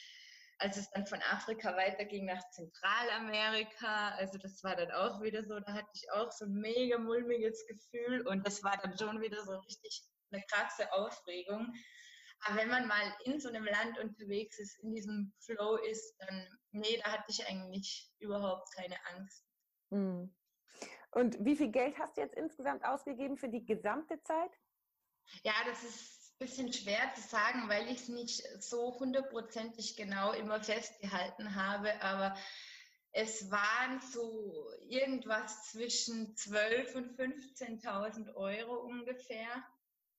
[0.59, 5.61] als es dann von Afrika weiterging nach Zentralamerika, also das war dann auch wieder so,
[5.61, 9.45] da hatte ich auch so ein mega mulmiges Gefühl und das war dann schon wieder
[9.45, 11.75] so richtig eine krasse Aufregung.
[12.41, 16.47] Aber wenn man mal in so einem Land unterwegs ist, in diesem Flow ist, dann,
[16.71, 19.45] nee, da hatte ich eigentlich überhaupt keine Angst.
[19.91, 20.35] Hm.
[21.11, 24.53] Und wie viel Geld hast du jetzt insgesamt ausgegeben für die gesamte Zeit?
[25.43, 30.33] Ja, das ist ein bisschen schwer zu sagen, weil ich es nicht so hundertprozentig genau
[30.33, 32.37] immer festgehalten habe, aber
[33.13, 39.49] es waren so irgendwas zwischen 12.000 und 15.000 Euro ungefähr.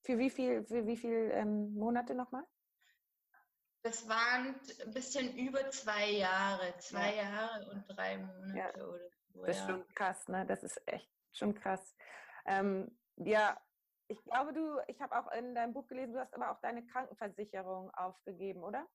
[0.02, 2.44] Für wie viel, für wie viel ähm, Monate nochmal?
[3.82, 7.24] Das waren ein bisschen über zwei Jahre, zwei ja.
[7.24, 8.86] Jahre und drei Monate ja.
[8.86, 9.46] oder so.
[9.46, 10.46] Das ist schon krass, ne?
[10.46, 11.96] Das ist echt schon krass.
[12.46, 13.58] Ähm, ja,
[14.08, 16.86] ich glaube, du, ich habe auch in deinem Buch gelesen, du hast aber auch deine
[16.86, 18.88] Krankenversicherung aufgegeben, oder?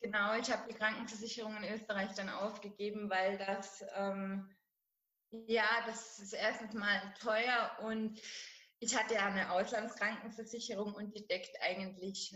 [0.00, 4.54] Genau, ich habe die Krankenversicherung in Österreich dann aufgegeben, weil das, ähm,
[5.30, 8.20] ja, das ist erstens mal teuer und
[8.80, 12.34] ich hatte ja eine Auslandskrankenversicherung und die deckt eigentlich,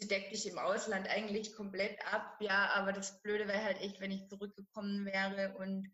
[0.00, 4.00] die deckt dich im Ausland eigentlich komplett ab, ja, aber das Blöde wäre halt echt,
[4.00, 5.90] wenn ich zurückgekommen wäre und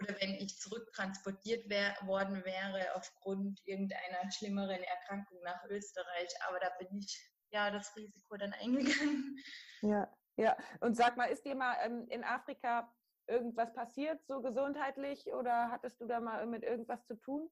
[0.00, 6.28] oder wenn ich zurücktransportiert wär, worden wäre aufgrund irgendeiner schlimmeren Erkrankung nach Österreich.
[6.48, 9.38] Aber da bin ich ja das Risiko dann eingegangen.
[9.82, 10.56] Ja, ja.
[10.80, 12.92] Und sag mal, ist dir mal ähm, in Afrika
[13.26, 17.50] irgendwas passiert, so gesundheitlich, oder hattest du da mal mit irgendwas zu tun?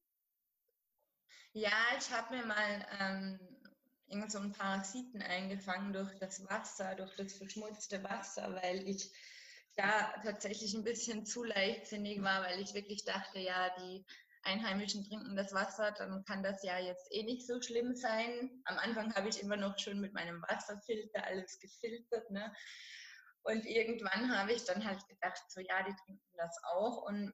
[1.53, 3.41] Ja, ich habe mir mal ähm,
[4.07, 9.11] irgend so einen Parasiten eingefangen durch das Wasser, durch das verschmutzte Wasser, weil ich
[9.77, 14.05] da tatsächlich ein bisschen zu leichtsinnig war, weil ich wirklich dachte, ja, die
[14.45, 18.63] Einheimischen trinken das Wasser, dann kann das ja jetzt eh nicht so schlimm sein.
[18.65, 22.53] Am Anfang habe ich immer noch schön mit meinem Wasserfilter alles gefiltert, ne?
[23.45, 27.03] Und irgendwann habe ich dann halt gedacht, so ja, die trinken das auch.
[27.03, 27.33] Und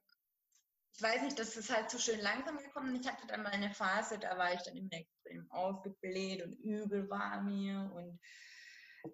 [0.95, 2.99] ich weiß nicht, das ist halt so schön langsam gekommen.
[2.99, 7.09] Ich hatte dann mal eine Phase, da war ich dann immer extrem aufgebläht und übel
[7.09, 8.19] war mir und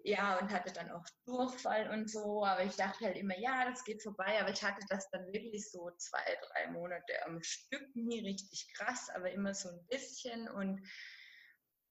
[0.02, 2.44] ja, und hatte dann auch Durchfall und so.
[2.44, 4.40] Aber ich dachte halt immer, ja, das geht vorbei.
[4.40, 9.08] Aber ich hatte das dann wirklich so zwei, drei Monate am Stück, nie richtig krass,
[9.14, 10.48] aber immer so ein bisschen.
[10.48, 10.84] Und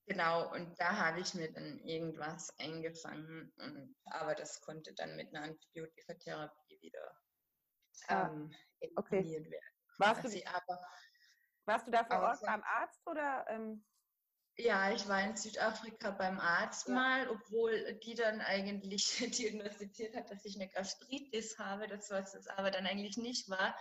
[0.08, 3.54] genau, und da habe ich mir dann irgendwas eingefangen.
[3.58, 7.18] Und, aber das konnte dann mit einer Antibiotikatherapie wieder
[8.08, 8.52] ah, ähm,
[8.96, 9.24] okay.
[9.24, 9.75] werden.
[9.98, 10.82] Warst du, aber,
[11.66, 13.46] warst du da vor Ort beim Arzt oder?
[13.50, 13.84] Ähm?
[14.58, 16.94] Ja, ich war in Südafrika beim Arzt ja.
[16.94, 22.48] mal, obwohl die dann eigentlich diagnostiziert hat, dass ich eine Gastritis habe, das was es
[22.48, 23.76] aber dann eigentlich nicht war.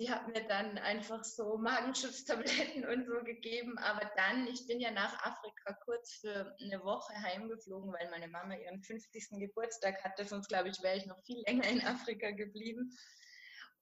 [0.00, 3.78] Die hat mir dann einfach so Magenschutztabletten und so gegeben.
[3.78, 8.56] Aber dann, ich bin ja nach Afrika kurz für eine Woche heimgeflogen, weil meine Mama
[8.56, 9.38] ihren 50.
[9.38, 10.24] Geburtstag hatte.
[10.24, 12.96] Sonst, glaube ich, wäre ich noch viel länger in Afrika geblieben.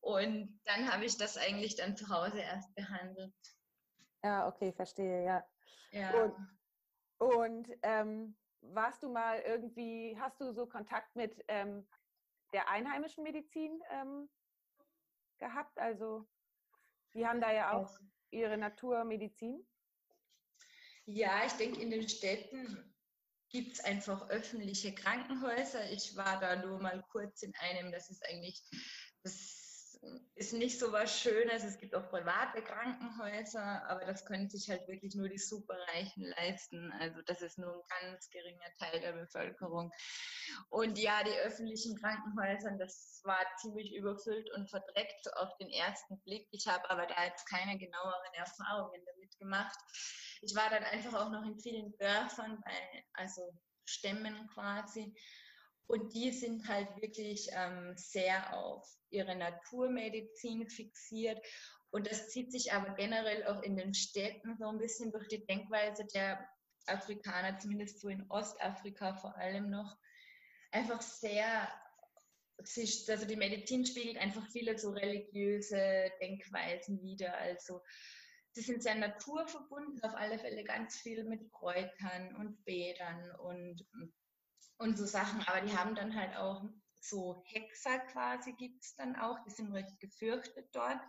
[0.02, 3.32] Und dann habe ich das eigentlich dann zu Hause erst behandelt.
[4.24, 5.44] Ja, okay, verstehe, ja.
[5.92, 6.24] ja.
[6.24, 6.48] Und,
[7.18, 11.86] und ähm, warst du mal irgendwie, hast du so Kontakt mit ähm,
[12.52, 14.28] der einheimischen Medizin ähm,
[15.38, 15.78] gehabt?
[15.78, 16.28] Also,
[17.14, 17.96] die haben da ja auch
[18.30, 19.64] ihre Naturmedizin.
[21.04, 22.92] Ja, ich denke, in den Städten
[23.50, 25.90] gibt es einfach öffentliche Krankenhäuser.
[25.92, 28.60] Ich war da nur mal kurz in einem, das ist eigentlich
[29.22, 29.61] das
[30.34, 31.62] ist nicht so was Schönes.
[31.62, 36.92] Es gibt auch private Krankenhäuser, aber das können sich halt wirklich nur die Superreichen leisten.
[36.98, 39.92] Also das ist nur ein ganz geringer Teil der Bevölkerung.
[40.70, 46.48] Und ja, die öffentlichen Krankenhäuser, das war ziemlich überfüllt und verdreckt auf den ersten Blick.
[46.50, 49.78] Ich habe aber da jetzt keine genaueren Erfahrungen damit gemacht.
[50.40, 53.42] Ich war dann einfach auch noch in vielen Dörfern, bei, also
[53.84, 55.14] Stämmen quasi.
[55.86, 61.44] Und die sind halt wirklich ähm, sehr auf ihre Naturmedizin fixiert.
[61.90, 65.44] Und das zieht sich aber generell auch in den Städten so ein bisschen durch die
[65.44, 66.48] Denkweise der
[66.86, 69.96] Afrikaner, zumindest so in Ostafrika vor allem noch,
[70.70, 71.68] einfach sehr,
[72.58, 77.36] also die Medizin spiegelt einfach viele so religiöse Denkweisen wider.
[77.36, 77.82] Also
[78.52, 83.86] sie sind sehr naturverbunden, auf alle Fälle ganz viel mit Kräutern und Bädern und,
[84.78, 85.40] und so Sachen.
[85.46, 86.64] Aber die haben dann halt auch
[87.00, 91.00] so Hexer quasi gibt es dann auch, die sind recht gefürchtet dort.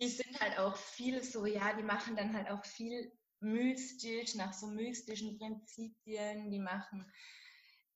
[0.00, 4.52] Die sind halt auch viel so, ja, die machen dann halt auch viel mystisch, nach
[4.52, 7.10] so mystischen Prinzipien, die machen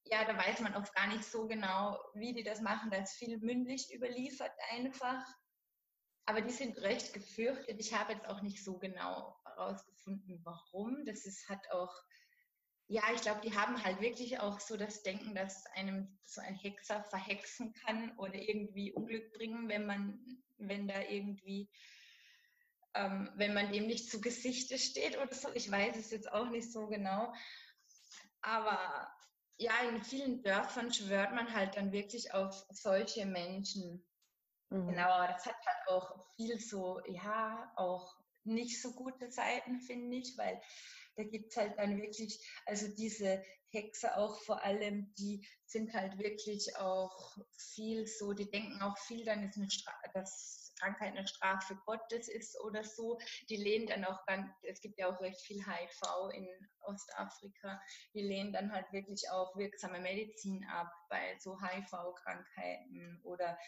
[0.05, 2.91] ja, da weiß man oft gar nicht so genau, wie die das machen.
[2.91, 5.25] Da ist viel mündlich überliefert einfach.
[6.27, 7.81] Aber die sind recht gefürchtet.
[7.81, 11.05] Ich habe jetzt auch nicht so genau herausgefunden, warum.
[11.05, 11.95] Das ist, hat auch,
[12.87, 16.55] ja, ich glaube, die haben halt wirklich auch so das Denken, dass einem so ein
[16.55, 21.71] Hexer verhexen kann oder irgendwie Unglück bringen, wenn man, wenn da irgendwie,
[22.95, 25.49] ähm, wenn man dem nicht zu Gesichte steht oder so.
[25.55, 27.33] Ich weiß es jetzt auch nicht so genau.
[28.43, 29.11] Aber
[29.57, 34.07] ja, in vielen Dörfern schwört man halt dann wirklich auf solche Menschen.
[34.69, 34.89] Mhm.
[34.89, 40.19] Genau, aber das hat halt auch viel so, ja, auch nicht so gute Seiten, finde
[40.19, 40.61] ich, weil
[41.17, 46.19] da gibt es halt dann wirklich, also diese Hexer auch vor allem, die sind halt
[46.19, 51.27] wirklich auch viel so, die denken auch viel, dann ist eine Stra das Krankheit eine
[51.27, 53.19] Strafe Gottes ist oder so.
[53.49, 56.49] Die lehnen dann auch ganz, es gibt ja auch recht viel HIV in
[56.81, 57.81] Ostafrika,
[58.13, 63.59] die lehnen dann halt wirklich auch wirksame Medizin ab bei so HIV-Krankheiten oder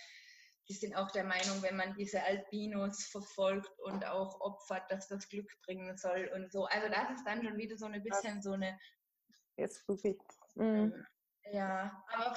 [0.69, 5.29] die sind auch der Meinung, wenn man diese Albinos verfolgt und auch opfert, dass das
[5.29, 6.65] Glück bringen soll und so.
[6.65, 8.79] Also das ist dann schon wieder so ein bisschen so eine.
[9.57, 10.19] Jetzt spooky.
[10.55, 11.07] Mhm.
[11.53, 12.35] Ja, aber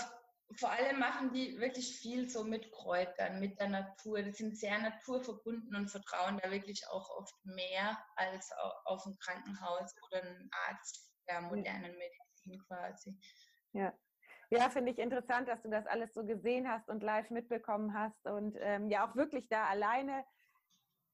[0.58, 4.22] vor allem machen die wirklich viel so mit Kräutern, mit der Natur.
[4.22, 8.50] Die sind sehr naturverbunden und vertrauen da wirklich auch oft mehr als
[8.86, 13.18] auf ein Krankenhaus oder einen Arzt der modernen Medizin quasi.
[13.74, 13.94] Ja.
[14.52, 18.26] Ja, finde ich interessant, dass du das alles so gesehen hast und live mitbekommen hast
[18.26, 20.26] und ähm, ja auch wirklich da alleine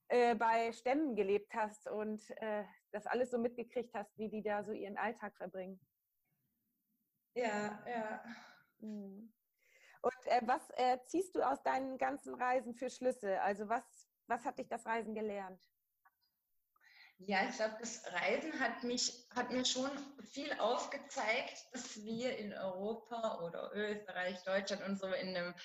[0.08, 4.64] äh, bei Stämmen gelebt hast und äh, das alles so mitgekriegt hast, wie die da
[4.64, 5.82] so ihren Alltag verbringen.
[7.36, 8.24] Ja, ja.
[8.80, 9.34] Mhm.
[10.02, 13.42] Und äh, was äh, ziehst du aus deinen ganzen Reisen für Schlüsse?
[13.42, 13.84] Also was,
[14.28, 15.60] was hat dich das Reisen gelernt?
[17.20, 19.90] Ja, ich glaube, das Reisen hat mich, hat mir schon
[20.34, 25.56] viel aufgezeigt, dass wir in Europa oder Österreich, Deutschland und so in einem,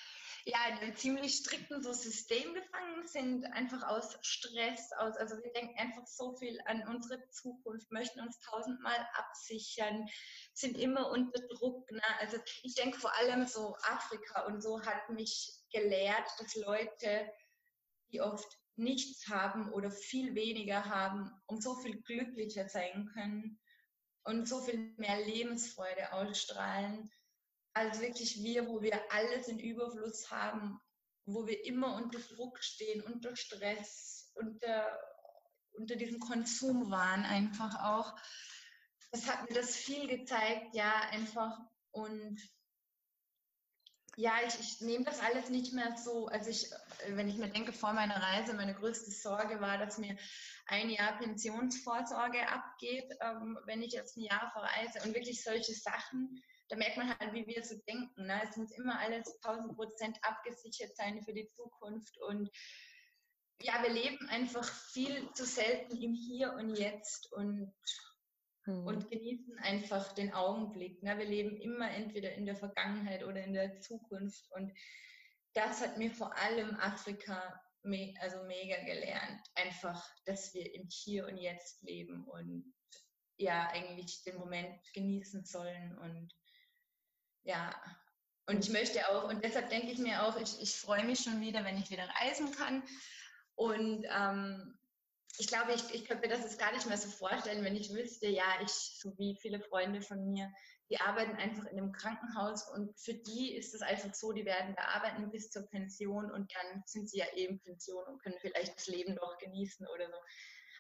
[0.45, 5.53] ja, in einem ziemlich strikten so System gefangen sind, einfach aus Stress, aus, also wir
[5.53, 10.07] denken einfach so viel an unsere Zukunft, möchten uns tausendmal absichern,
[10.55, 11.91] sind immer unter Druck.
[11.91, 12.03] Ne?
[12.21, 17.29] Also ich denke vor allem so Afrika und so hat mich gelehrt, dass Leute,
[18.13, 23.61] die oft nichts haben oder viel weniger haben, um so viel glücklicher sein können
[24.25, 27.11] und so viel mehr Lebensfreude ausstrahlen,
[27.75, 30.81] als wirklich wir, wo wir alles in Überfluss haben,
[31.27, 34.99] wo wir immer unter Druck stehen, unter Stress, unter,
[35.73, 38.17] unter diesem Konsumwahn einfach auch.
[39.13, 41.59] Das hat mir das viel gezeigt, ja, einfach.
[41.91, 42.41] Und
[44.17, 46.27] ja, ich, ich nehme das alles nicht mehr so.
[46.27, 46.71] Also ich,
[47.09, 50.17] wenn ich mir denke, vor meiner Reise, meine größte Sorge war, dass mir
[50.67, 55.07] ein Jahr Pensionsvorsorge abgeht, ähm, wenn ich jetzt ein Jahr verreise.
[55.07, 58.27] Und wirklich solche Sachen, da merkt man halt, wie wir so denken.
[58.27, 58.41] Ne?
[58.49, 62.17] Es muss immer alles 1000 Prozent abgesichert sein für die Zukunft.
[62.19, 62.51] Und
[63.63, 67.33] ja, wir leben einfach viel zu selten im Hier und Jetzt.
[67.33, 67.73] Und
[68.71, 68.87] mhm.
[68.87, 71.03] und genießen einfach den Augenblick.
[71.03, 71.19] Ne?
[71.19, 74.73] Wir leben immer entweder in der Vergangenheit oder in der Zukunft und
[75.55, 79.41] das hat mir vor allem Afrika me also mega gelernt.
[79.55, 82.73] Einfach, dass wir im Hier und Jetzt leben und
[83.37, 86.35] ja, eigentlich den Moment genießen sollen und
[87.43, 87.75] ja,
[88.51, 91.41] und ich möchte auch, und deshalb denke ich mir auch, ich, ich freue mich schon
[91.41, 92.83] wieder, wenn ich wieder reisen kann.
[93.55, 94.80] Und ähm,
[95.39, 97.93] ich glaube, ich, ich könnte mir das jetzt gar nicht mehr so vorstellen, wenn ich
[97.93, 100.53] wüsste, ja, ich, so wie viele Freunde von mir,
[100.91, 104.75] die arbeiten einfach in einem Krankenhaus und für die ist es einfach so, die werden
[104.77, 108.77] da arbeiten bis zur Pension und dann sind sie ja eben Pension und können vielleicht
[108.77, 110.17] das Leben noch genießen oder so.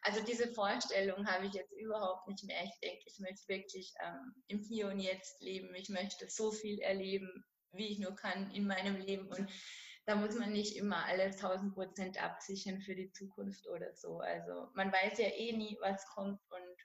[0.03, 2.65] Also diese Vorstellung habe ich jetzt überhaupt nicht mehr.
[2.65, 5.75] Ich denke, ich möchte wirklich ähm, im Hier und Jetzt leben.
[5.75, 9.49] Ich möchte so viel erleben, wie ich nur kann in meinem Leben und
[10.11, 14.19] da muss man nicht immer alles 1000 Prozent absichern für die Zukunft oder so.
[14.19, 16.77] Also man weiß ja eh nie, was kommt und,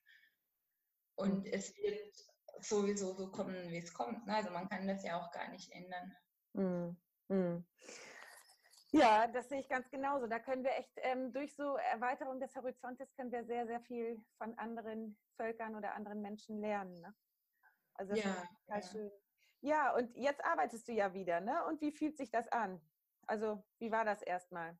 [1.15, 2.13] und es wird
[2.59, 4.27] sowieso so kommen, wie es kommt.
[4.27, 4.35] Ne?
[4.35, 6.15] Also man kann das ja auch gar nicht ändern.
[6.53, 7.65] Mm, mm.
[8.91, 10.27] Ja, das sehe ich ganz genauso.
[10.27, 14.23] Da können wir echt ähm, durch so Erweiterung des Horizontes können wir sehr, sehr viel
[14.37, 16.93] von anderen Völkern oder anderen Menschen lernen.
[17.01, 17.15] Ne?
[17.95, 18.87] Also das ja, ist total ja.
[18.87, 19.11] schön.
[19.61, 21.65] Ja, und jetzt arbeitest du ja wieder, ne?
[21.65, 22.79] Und wie fühlt sich das an?
[23.27, 24.77] Also wie war das erstmal?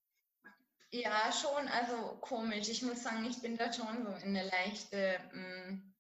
[0.92, 2.70] Ja, schon, also komisch.
[2.70, 5.96] Ich muss sagen, ich bin da schon so in eine leichte mh, mm,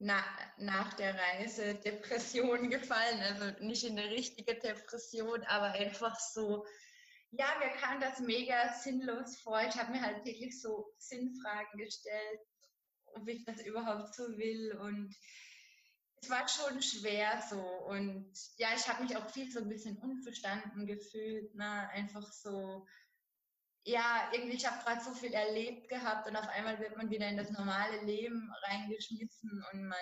[0.00, 0.24] na,
[0.56, 3.20] nach der Reise Depression gefallen.
[3.20, 6.66] Also nicht in eine richtige Depression, aber einfach so,
[7.30, 9.60] ja, mir kam das mega sinnlos vor.
[9.62, 12.40] Ich habe mir halt täglich so Sinnfragen gestellt,
[13.14, 14.76] ob ich das überhaupt so will.
[14.80, 15.14] Und
[16.22, 17.60] es war schon schwer so.
[17.60, 21.54] Und ja, ich habe mich auch viel so ein bisschen unverstanden gefühlt.
[21.54, 21.88] Ne?
[21.90, 22.86] Einfach so,
[23.84, 27.28] ja, irgendwie, ich habe gerade so viel erlebt gehabt und auf einmal wird man wieder
[27.28, 29.98] in das normale Leben reingeschmissen und man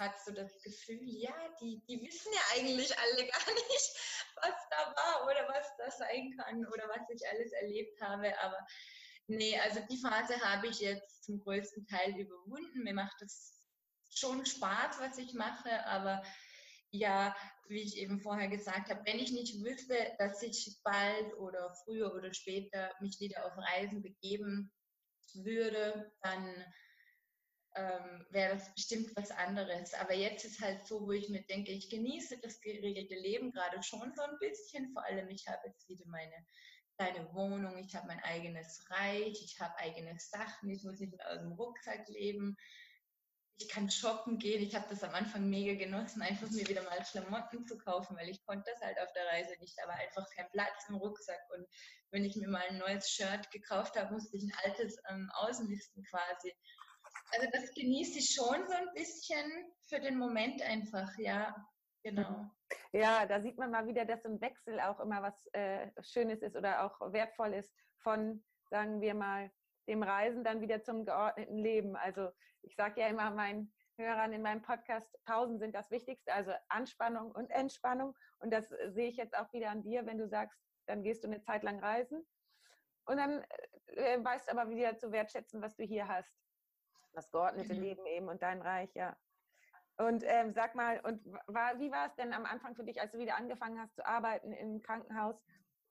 [0.00, 4.94] hat so das Gefühl, ja, die, die wissen ja eigentlich alle gar nicht, was da
[4.96, 8.36] war oder was das sein kann oder was ich alles erlebt habe.
[8.40, 8.58] Aber
[9.28, 12.82] nee, also die Phase habe ich jetzt zum größten Teil überwunden.
[12.82, 13.63] Mir macht es
[14.18, 16.22] schon Spaß, was ich mache, aber
[16.90, 17.34] ja,
[17.68, 22.14] wie ich eben vorher gesagt habe, wenn ich nicht wüsste, dass ich bald oder früher
[22.14, 24.72] oder später mich wieder auf Reisen begeben
[25.32, 26.64] würde, dann
[27.74, 29.94] ähm, wäre das bestimmt was anderes.
[29.94, 33.82] Aber jetzt ist halt so, wo ich mir denke, ich genieße das geregelte Leben gerade
[33.82, 34.92] schon so ein bisschen.
[34.92, 36.46] Vor allem, ich habe jetzt wieder meine
[36.96, 41.28] kleine Wohnung, ich habe mein eigenes Reich, ich habe eigene Sachen, ich muss nicht mehr
[41.28, 42.56] aus dem Rucksack leben
[43.58, 44.62] ich kann shoppen gehen.
[44.62, 48.28] Ich habe das am Anfang mega genossen, einfach mir wieder mal Klamotten zu kaufen, weil
[48.28, 49.76] ich konnte das halt auf der Reise nicht.
[49.78, 51.40] Da war einfach kein Platz im Rucksack.
[51.56, 51.66] Und
[52.10, 56.02] wenn ich mir mal ein neues Shirt gekauft habe, musste ich ein altes ähm, ausmisten
[56.04, 56.52] quasi.
[57.30, 59.50] Also das genieße ich schon so ein bisschen
[59.88, 61.54] für den Moment einfach, ja.
[62.02, 62.50] Genau.
[62.92, 66.54] Ja, da sieht man mal wieder, dass ein Wechsel auch immer was äh, Schönes ist
[66.54, 69.50] oder auch wertvoll ist von, sagen wir mal,
[69.86, 71.96] dem Reisen dann wieder zum geordneten Leben.
[71.96, 72.30] Also
[72.62, 77.30] ich sage ja immer meinen Hörern in meinem Podcast, Pausen sind das Wichtigste, also Anspannung
[77.32, 78.16] und Entspannung.
[78.40, 81.28] Und das sehe ich jetzt auch wieder an dir, wenn du sagst, dann gehst du
[81.28, 82.26] eine Zeit lang reisen
[83.06, 83.44] und dann
[83.86, 86.30] äh, weißt aber wieder zu wertschätzen, was du hier hast.
[87.12, 87.80] Das geordnete mhm.
[87.80, 89.16] Leben eben und dein Reich, ja.
[89.96, 93.12] Und ähm, sag mal, und war, wie war es denn am Anfang für dich, als
[93.12, 95.40] du wieder angefangen hast zu arbeiten im Krankenhaus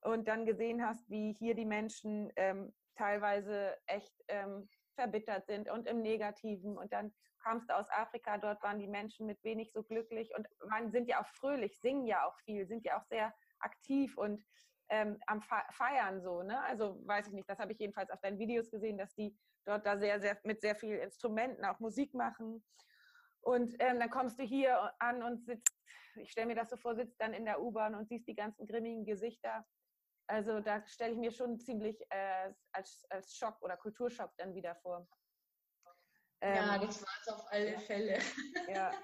[0.01, 5.87] und dann gesehen hast, wie hier die Menschen ähm, teilweise echt ähm, verbittert sind und
[5.87, 6.77] im Negativen.
[6.77, 7.13] Und dann
[7.43, 11.07] kamst du aus Afrika, dort waren die Menschen mit wenig so glücklich und man sind
[11.07, 14.43] ja auch fröhlich, singen ja auch viel, sind ja auch sehr aktiv und
[14.89, 16.61] ähm, am Feiern so, ne?
[16.63, 19.35] Also weiß ich nicht, das habe ich jedenfalls auf deinen Videos gesehen, dass die
[19.65, 22.63] dort da sehr, sehr mit sehr vielen Instrumenten auch Musik machen.
[23.41, 25.75] Und ähm, dann kommst du hier an und sitzt,
[26.15, 28.67] ich stelle mir das so vor, sitzt dann in der U-Bahn und siehst die ganzen
[28.67, 29.65] grimmigen Gesichter
[30.28, 34.76] also da stelle ich mir schon ziemlich äh, als, als Schock oder Kulturschock dann wieder
[34.76, 35.07] vor.
[36.41, 38.19] Ähm, ja, das war es auf alle Fälle.
[38.67, 38.91] Ja.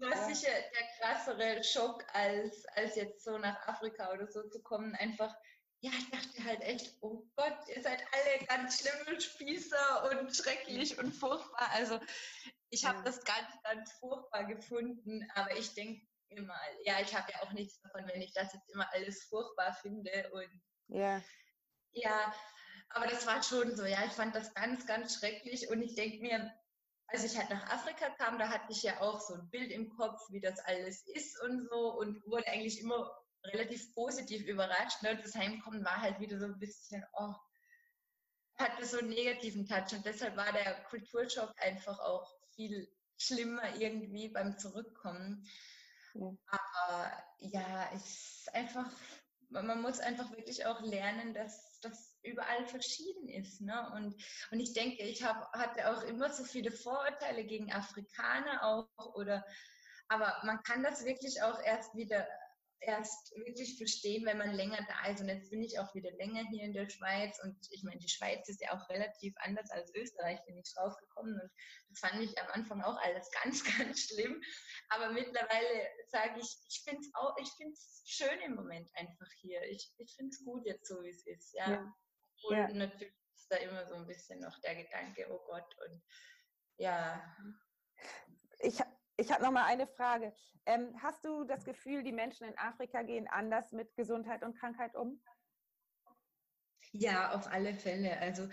[0.00, 0.34] Das war ja.
[0.34, 4.94] sicher der krassere Schock, als, als jetzt so nach Afrika oder so zu kommen.
[4.94, 5.34] Einfach,
[5.80, 10.98] ja, ich dachte halt echt, oh Gott, ihr seid alle ganz schlimme Spießer und schrecklich
[10.98, 11.68] und furchtbar.
[11.74, 12.00] Also
[12.70, 15.30] ich habe das ganz, ganz furchtbar gefunden.
[15.34, 18.68] Aber ich denke, immer, ja, ich habe ja auch nichts davon, wenn ich das jetzt
[18.70, 21.22] immer alles furchtbar finde und ja.
[21.92, 22.34] Ja,
[22.90, 26.20] aber das war schon so, ja, ich fand das ganz, ganz schrecklich und ich denke
[26.20, 26.52] mir,
[27.08, 29.90] als ich halt nach Afrika kam, da hatte ich ja auch so ein Bild im
[29.90, 33.10] Kopf, wie das alles ist und so und wurde eigentlich immer
[33.44, 35.02] relativ positiv überrascht.
[35.02, 35.16] Ne?
[35.16, 37.34] Das Heimkommen war halt wieder so ein bisschen, oh,
[38.56, 44.28] hatte so einen negativen Touch und deshalb war der Kulturschock einfach auch viel schlimmer irgendwie
[44.28, 45.46] beim Zurückkommen.
[46.14, 48.90] Aber ja, ist einfach,
[49.48, 53.60] man muss einfach wirklich auch lernen, dass das überall verschieden ist.
[53.60, 53.90] Ne?
[53.94, 54.14] Und,
[54.50, 59.44] und ich denke, ich hab, hatte auch immer so viele Vorurteile gegen Afrikaner auch oder
[60.10, 62.26] aber man kann das wirklich auch erst wieder
[62.80, 65.20] erst wirklich verstehen, wenn man länger da ist.
[65.20, 67.38] Und jetzt bin ich auch wieder länger hier in der Schweiz.
[67.42, 71.34] Und ich meine, die Schweiz ist ja auch relativ anders als Österreich, bin ich rausgekommen.
[71.40, 71.50] Und
[71.88, 74.42] das fand ich am Anfang auch alles ganz, ganz schlimm.
[74.88, 79.30] Aber mittlerweile sage ich, ich finde es auch, ich finde es schön im Moment einfach
[79.40, 79.62] hier.
[79.64, 81.54] Ich, ich finde es gut jetzt so, wie es ist.
[81.54, 81.70] Ja.
[81.70, 81.94] ja.
[82.44, 82.68] Und ja.
[82.72, 85.76] natürlich ist da immer so ein bisschen noch der Gedanke, oh Gott.
[85.86, 86.02] Und
[86.78, 87.22] ja.
[88.60, 88.80] Ich,
[89.20, 90.32] ich habe noch mal eine Frage.
[90.66, 94.96] Ähm, hast du das Gefühl, die Menschen in Afrika gehen anders mit Gesundheit und Krankheit
[94.96, 95.22] um?
[96.92, 98.18] Ja, auf alle Fälle.
[98.18, 98.48] Also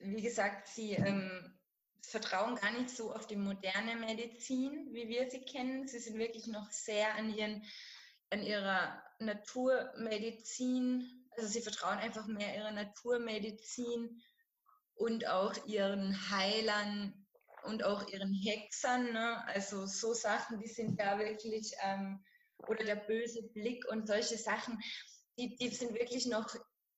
[0.00, 1.58] wie gesagt, sie ähm,
[2.02, 5.86] vertrauen gar nicht so auf die moderne Medizin, wie wir sie kennen.
[5.86, 7.64] Sie sind wirklich noch sehr an, ihren,
[8.30, 11.28] an ihrer Naturmedizin.
[11.36, 14.20] Also sie vertrauen einfach mehr ihrer Naturmedizin
[14.96, 17.23] und auch ihren Heilern
[17.64, 19.12] und auch ihren Hexern.
[19.12, 19.46] Ne?
[19.48, 22.22] Also so Sachen, die sind da wirklich, ähm,
[22.68, 24.78] oder der böse Blick und solche Sachen,
[25.38, 26.54] die, die sind wirklich noch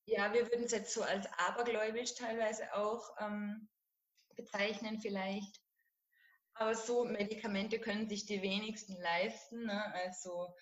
[0.06, 3.68] ja, wir würden es jetzt so als abergläubisch teilweise auch ähm,
[4.36, 5.60] bezeichnen vielleicht.
[6.54, 9.66] Aber so Medikamente können sich die wenigsten leisten.
[9.66, 9.94] Ne?
[9.94, 10.54] Also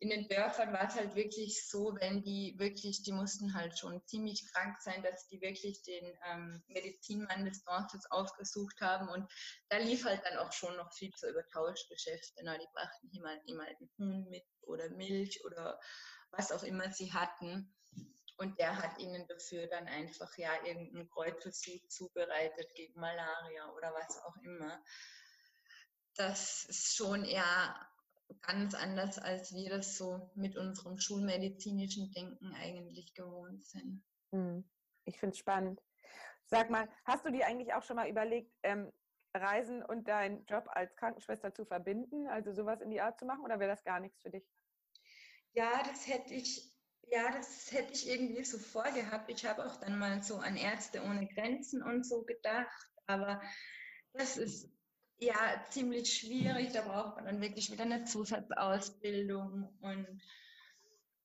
[0.00, 4.00] in den Dörfern war es halt wirklich so, wenn die wirklich, die mussten halt schon
[4.06, 9.08] ziemlich krank sein, dass die wirklich den ähm, Medizinmann des Dorfes aufgesucht haben.
[9.08, 9.28] Und
[9.68, 12.42] da lief halt dann auch schon noch viel so über Tauschgeschäfte.
[12.42, 15.80] Die brachten halt einen Huhn mit oder Milch oder
[16.30, 17.74] was auch immer sie hatten.
[18.36, 24.16] Und der hat ihnen dafür dann einfach ja irgendeinen Kräutersuch zubereitet gegen Malaria oder was
[24.22, 24.80] auch immer.
[26.14, 27.87] Das ist schon eher
[28.42, 34.02] ganz anders, als wir das so mit unserem schulmedizinischen Denken eigentlich gewohnt sind.
[34.32, 34.68] Hm.
[35.04, 35.80] Ich finde es spannend.
[36.46, 38.92] Sag mal, hast du dir eigentlich auch schon mal überlegt, ähm,
[39.34, 43.44] Reisen und deinen Job als Krankenschwester zu verbinden, also sowas in die Art zu machen,
[43.44, 44.44] oder wäre das gar nichts für dich?
[45.52, 46.72] Ja, das hätte ich,
[47.08, 49.30] ja, das hätte ich irgendwie so vorgehabt.
[49.30, 53.40] Ich habe auch dann mal so an Ärzte ohne Grenzen und so gedacht, aber
[54.12, 54.70] das ist
[55.18, 56.72] ja, ziemlich schwierig.
[56.72, 59.68] Da braucht man dann wirklich wieder eine Zusatzausbildung.
[59.80, 60.22] Und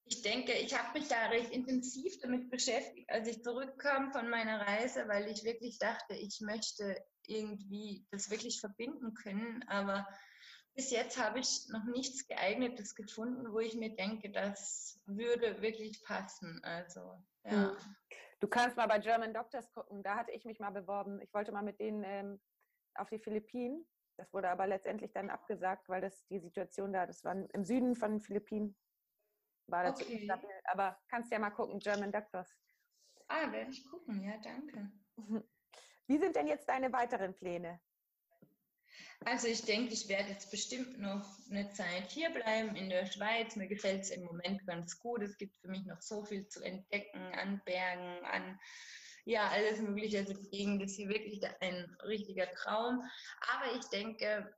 [0.05, 4.61] ich denke, ich habe mich da recht intensiv damit beschäftigt, als ich zurückkam von meiner
[4.61, 9.63] Reise, weil ich wirklich dachte, ich möchte irgendwie das wirklich verbinden können.
[9.67, 10.07] Aber
[10.75, 16.01] bis jetzt habe ich noch nichts geeignetes gefunden, wo ich mir denke, das würde wirklich
[16.03, 16.59] passen.
[16.63, 17.71] Also, ja.
[17.71, 17.77] Hm.
[18.39, 20.03] Du kannst mal bei German Doctors gucken.
[20.03, 21.21] Da hatte ich mich mal beworben.
[21.21, 22.41] Ich wollte mal mit denen ähm,
[22.95, 23.85] auf die Philippinen.
[24.17, 27.95] Das wurde aber letztendlich dann abgesagt, weil das die Situation da, das war im Süden
[27.95, 28.75] von den Philippinen,
[29.67, 30.23] war das okay.
[30.25, 30.49] stabil.
[30.65, 32.55] Aber kannst ja mal gucken, German Doctors.
[33.27, 34.91] Ah, werde ich gucken, ja, danke.
[36.07, 37.79] Wie sind denn jetzt deine weiteren Pläne?
[39.25, 43.55] Also ich denke, ich werde jetzt bestimmt noch eine Zeit hier bleiben in der Schweiz.
[43.55, 45.21] Mir gefällt es im Moment ganz gut.
[45.21, 48.59] Es gibt für mich noch so viel zu entdecken an Bergen, an
[49.25, 50.19] ja, alles Mögliche.
[50.19, 53.03] Also die Gegend ist hier wirklich ein richtiger Traum.
[53.53, 54.53] Aber ich denke,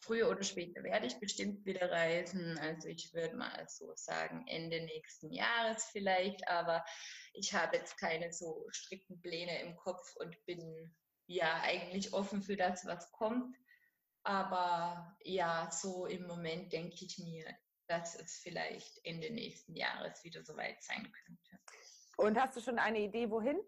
[0.00, 2.58] früher oder später werde ich bestimmt wieder reisen.
[2.58, 6.46] Also ich würde mal so sagen, Ende nächsten Jahres vielleicht.
[6.48, 6.84] Aber
[7.32, 10.94] ich habe jetzt keine so strikten Pläne im Kopf und bin
[11.26, 13.56] ja eigentlich offen für das, was kommt.
[14.24, 17.46] Aber ja, so im Moment denke ich mir,
[17.86, 21.58] dass es vielleicht Ende nächsten Jahres wieder soweit sein könnte.
[22.16, 23.58] Und hast du schon eine Idee, wohin?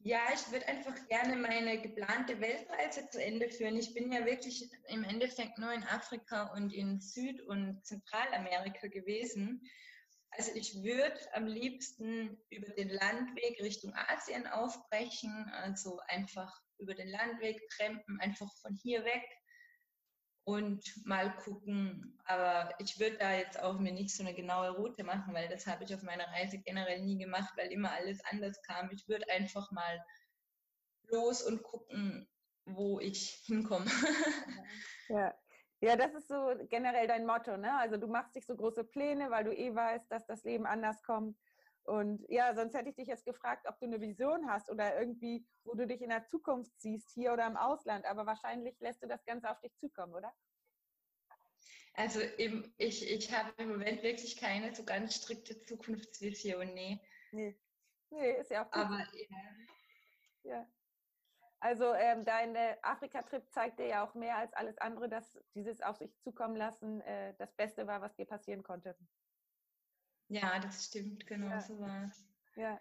[0.00, 3.76] Ja, ich würde einfach gerne meine geplante Weltreise zu Ende führen.
[3.76, 9.62] Ich bin ja wirklich im Endeffekt nur in Afrika und in Süd- und Zentralamerika gewesen.
[10.30, 17.08] Also ich würde am liebsten über den Landweg Richtung Asien aufbrechen, also einfach über den
[17.08, 19.24] Landweg trampen, einfach von hier weg
[20.48, 22.18] und mal gucken.
[22.24, 25.66] Aber ich würde da jetzt auch mir nicht so eine genaue Route machen, weil das
[25.66, 28.90] habe ich auf meiner Reise generell nie gemacht, weil immer alles anders kam.
[28.90, 30.02] Ich würde einfach mal
[31.10, 32.26] los und gucken,
[32.64, 33.84] wo ich hinkomme.
[35.10, 35.34] ja.
[35.80, 37.78] Ja, das ist so generell dein Motto, ne?
[37.78, 41.02] Also du machst dich so große Pläne, weil du eh weißt, dass das Leben anders
[41.02, 41.36] kommt.
[41.88, 45.46] Und ja, sonst hätte ich dich jetzt gefragt, ob du eine Vision hast oder irgendwie,
[45.64, 48.04] wo du dich in der Zukunft siehst, hier oder im Ausland.
[48.04, 50.30] Aber wahrscheinlich lässt du das Ganze auf dich zukommen, oder?
[51.94, 57.00] Also im, ich, ich habe im Moment wirklich keine so ganz strikte Zukunftsvision, nee.
[57.32, 57.58] Nee,
[58.10, 58.84] nee ist ja auch gut.
[58.84, 60.52] Aber ja.
[60.52, 60.66] ja.
[61.60, 65.96] Also ähm, dein Afrika-Trip zeigt dir ja auch mehr als alles andere, dass dieses auf
[65.96, 68.94] sich zukommen lassen äh, das Beste war, was dir passieren konnte.
[70.28, 71.60] Ja, das stimmt, genau ja.
[71.60, 72.10] so war
[72.56, 72.80] Ja,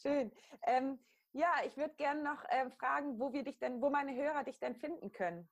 [0.00, 0.32] schön.
[0.66, 0.98] Ähm,
[1.32, 4.58] ja, ich würde gerne noch äh, fragen, wo wir dich denn, wo meine Hörer dich
[4.58, 5.48] denn finden können.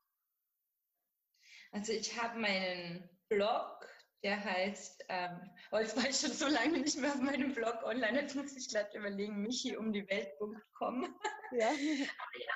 [1.71, 3.87] Also ich habe meinen Blog,
[4.25, 7.83] der heißt, ähm, oh, jetzt war ich schon so lange nicht mehr auf meinem Blog
[7.85, 11.19] online, jetzt muss ich gerade überlegen, michiumdiewelt.com.
[11.53, 11.69] Ja.
[11.69, 12.55] Aber ja,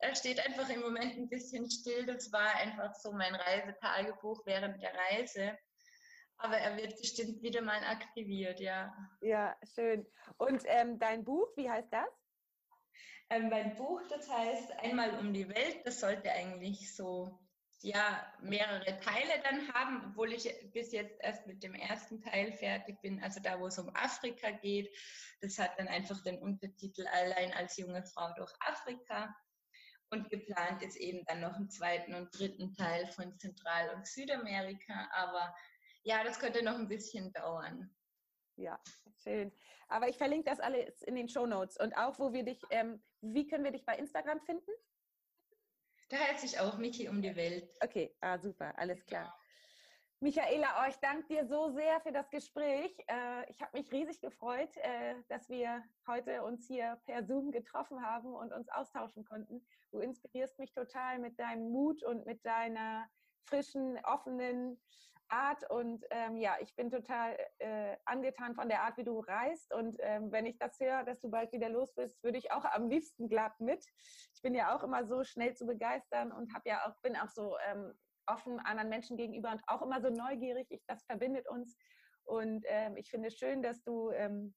[0.00, 2.06] er steht einfach im Moment ein bisschen still.
[2.06, 5.58] Das war einfach so mein Reisetagebuch während der Reise.
[6.42, 8.94] Aber er wird bestimmt wieder mal aktiviert, ja.
[9.20, 10.06] Ja, schön.
[10.38, 12.08] Und ähm, dein Buch, wie heißt das?
[13.28, 15.80] Ähm, mein Buch, das heißt Einmal um die Welt.
[15.84, 17.38] Das sollte eigentlich so
[17.82, 23.00] ja mehrere Teile dann haben, obwohl ich bis jetzt erst mit dem ersten Teil fertig
[23.00, 24.94] bin, also da, wo es um Afrika geht.
[25.40, 29.34] Das hat dann einfach den Untertitel Allein als junge Frau durch Afrika.
[30.12, 35.08] Und geplant ist eben dann noch einen zweiten und dritten Teil von Zentral- und Südamerika.
[35.12, 35.54] Aber
[36.02, 37.94] ja, das könnte noch ein bisschen dauern.
[38.56, 38.80] Ja,
[39.22, 39.52] schön.
[39.88, 41.76] Aber ich verlinke das alles in den Show Notes.
[41.78, 44.70] Und auch, wo wir dich, ähm, wie können wir dich bei Instagram finden?
[46.10, 47.76] Da heißt sich auch Michi um die Welt.
[47.80, 49.36] Okay, ah, super, alles klar.
[50.22, 52.94] Michaela, oh, ich danke dir so sehr für das Gespräch.
[53.06, 58.02] Äh, ich habe mich riesig gefreut, äh, dass wir heute uns hier per Zoom getroffen
[58.04, 59.64] haben und uns austauschen konnten.
[59.92, 63.08] Du inspirierst mich total mit deinem Mut und mit deiner
[63.46, 64.80] frischen, offenen
[65.28, 65.68] Art.
[65.70, 69.72] Und ähm, ja, ich bin total äh, angetan von der Art, wie du reist.
[69.72, 72.64] Und ähm, wenn ich das höre, dass du bald wieder los bist, würde ich auch
[72.64, 73.84] am liebsten glatt mit.
[74.34, 77.28] Ich bin ja auch immer so schnell zu begeistern und habe ja auch, bin auch
[77.28, 77.92] so ähm,
[78.26, 80.66] offen anderen Menschen gegenüber und auch immer so neugierig.
[80.70, 81.76] Ich, das verbindet uns.
[82.24, 84.54] Und ähm, ich finde es schön, dass du ähm,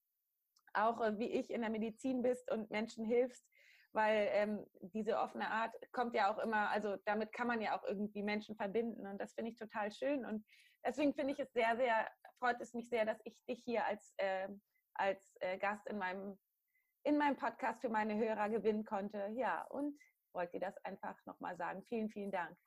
[0.73, 3.45] auch äh, wie ich in der Medizin bist und Menschen hilfst
[3.94, 7.84] weil ähm, diese offene Art kommt ja auch immer, also damit kann man ja auch
[7.84, 10.46] irgendwie Menschen verbinden und das finde ich total schön und
[10.86, 14.14] deswegen finde ich es sehr, sehr, freut es mich sehr, dass ich dich hier als,
[14.18, 14.50] äh,
[14.96, 16.38] als äh, Gast in meinem,
[17.04, 19.30] in meinem Podcast für meine Hörer gewinnen konnte.
[19.36, 19.98] Ja, und
[20.34, 21.84] wollte dir das einfach nochmal sagen.
[21.88, 22.58] Vielen, vielen Dank.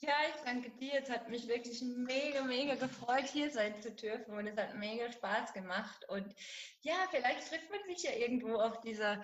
[0.00, 0.92] Ja, ich danke dir.
[1.02, 5.10] Es hat mich wirklich mega, mega gefreut, hier sein zu dürfen und es hat mega
[5.10, 6.08] Spaß gemacht.
[6.08, 6.32] Und
[6.82, 9.20] ja, vielleicht trifft man sich ja irgendwo auf dieser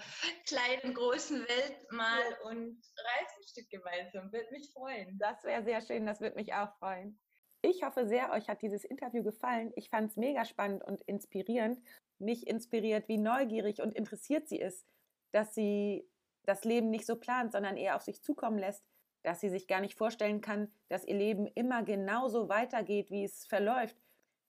[0.46, 2.50] kleinen, großen Welt mal ja.
[2.50, 4.32] und reist ein Stück gemeinsam.
[4.32, 5.16] Würde mich freuen.
[5.18, 7.20] Das wäre sehr schön, das würde mich auch freuen.
[7.62, 9.72] Ich hoffe sehr, euch hat dieses Interview gefallen.
[9.76, 11.78] Ich fand es mega spannend und inspirierend.
[12.18, 14.84] Mich inspiriert, wie neugierig und interessiert sie ist,
[15.30, 16.10] dass sie
[16.42, 18.84] das Leben nicht so plant, sondern eher auf sich zukommen lässt
[19.24, 23.46] dass sie sich gar nicht vorstellen kann, dass ihr Leben immer genauso weitergeht, wie es
[23.46, 23.96] verläuft,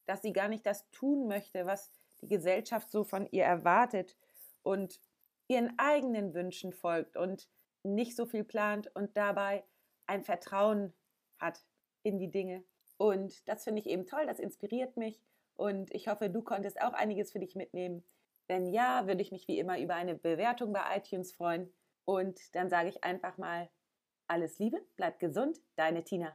[0.05, 4.15] dass sie gar nicht das tun möchte, was die Gesellschaft so von ihr erwartet
[4.61, 4.99] und
[5.47, 7.49] ihren eigenen Wünschen folgt und
[7.83, 9.63] nicht so viel plant und dabei
[10.05, 10.93] ein Vertrauen
[11.39, 11.63] hat
[12.03, 12.63] in die Dinge.
[12.97, 15.21] Und das finde ich eben toll, das inspiriert mich
[15.55, 18.03] und ich hoffe, du konntest auch einiges für dich mitnehmen.
[18.47, 21.73] Wenn ja, würde ich mich wie immer über eine Bewertung bei iTunes freuen.
[22.03, 23.69] Und dann sage ich einfach mal
[24.27, 26.33] alles Liebe, bleib gesund, deine Tina.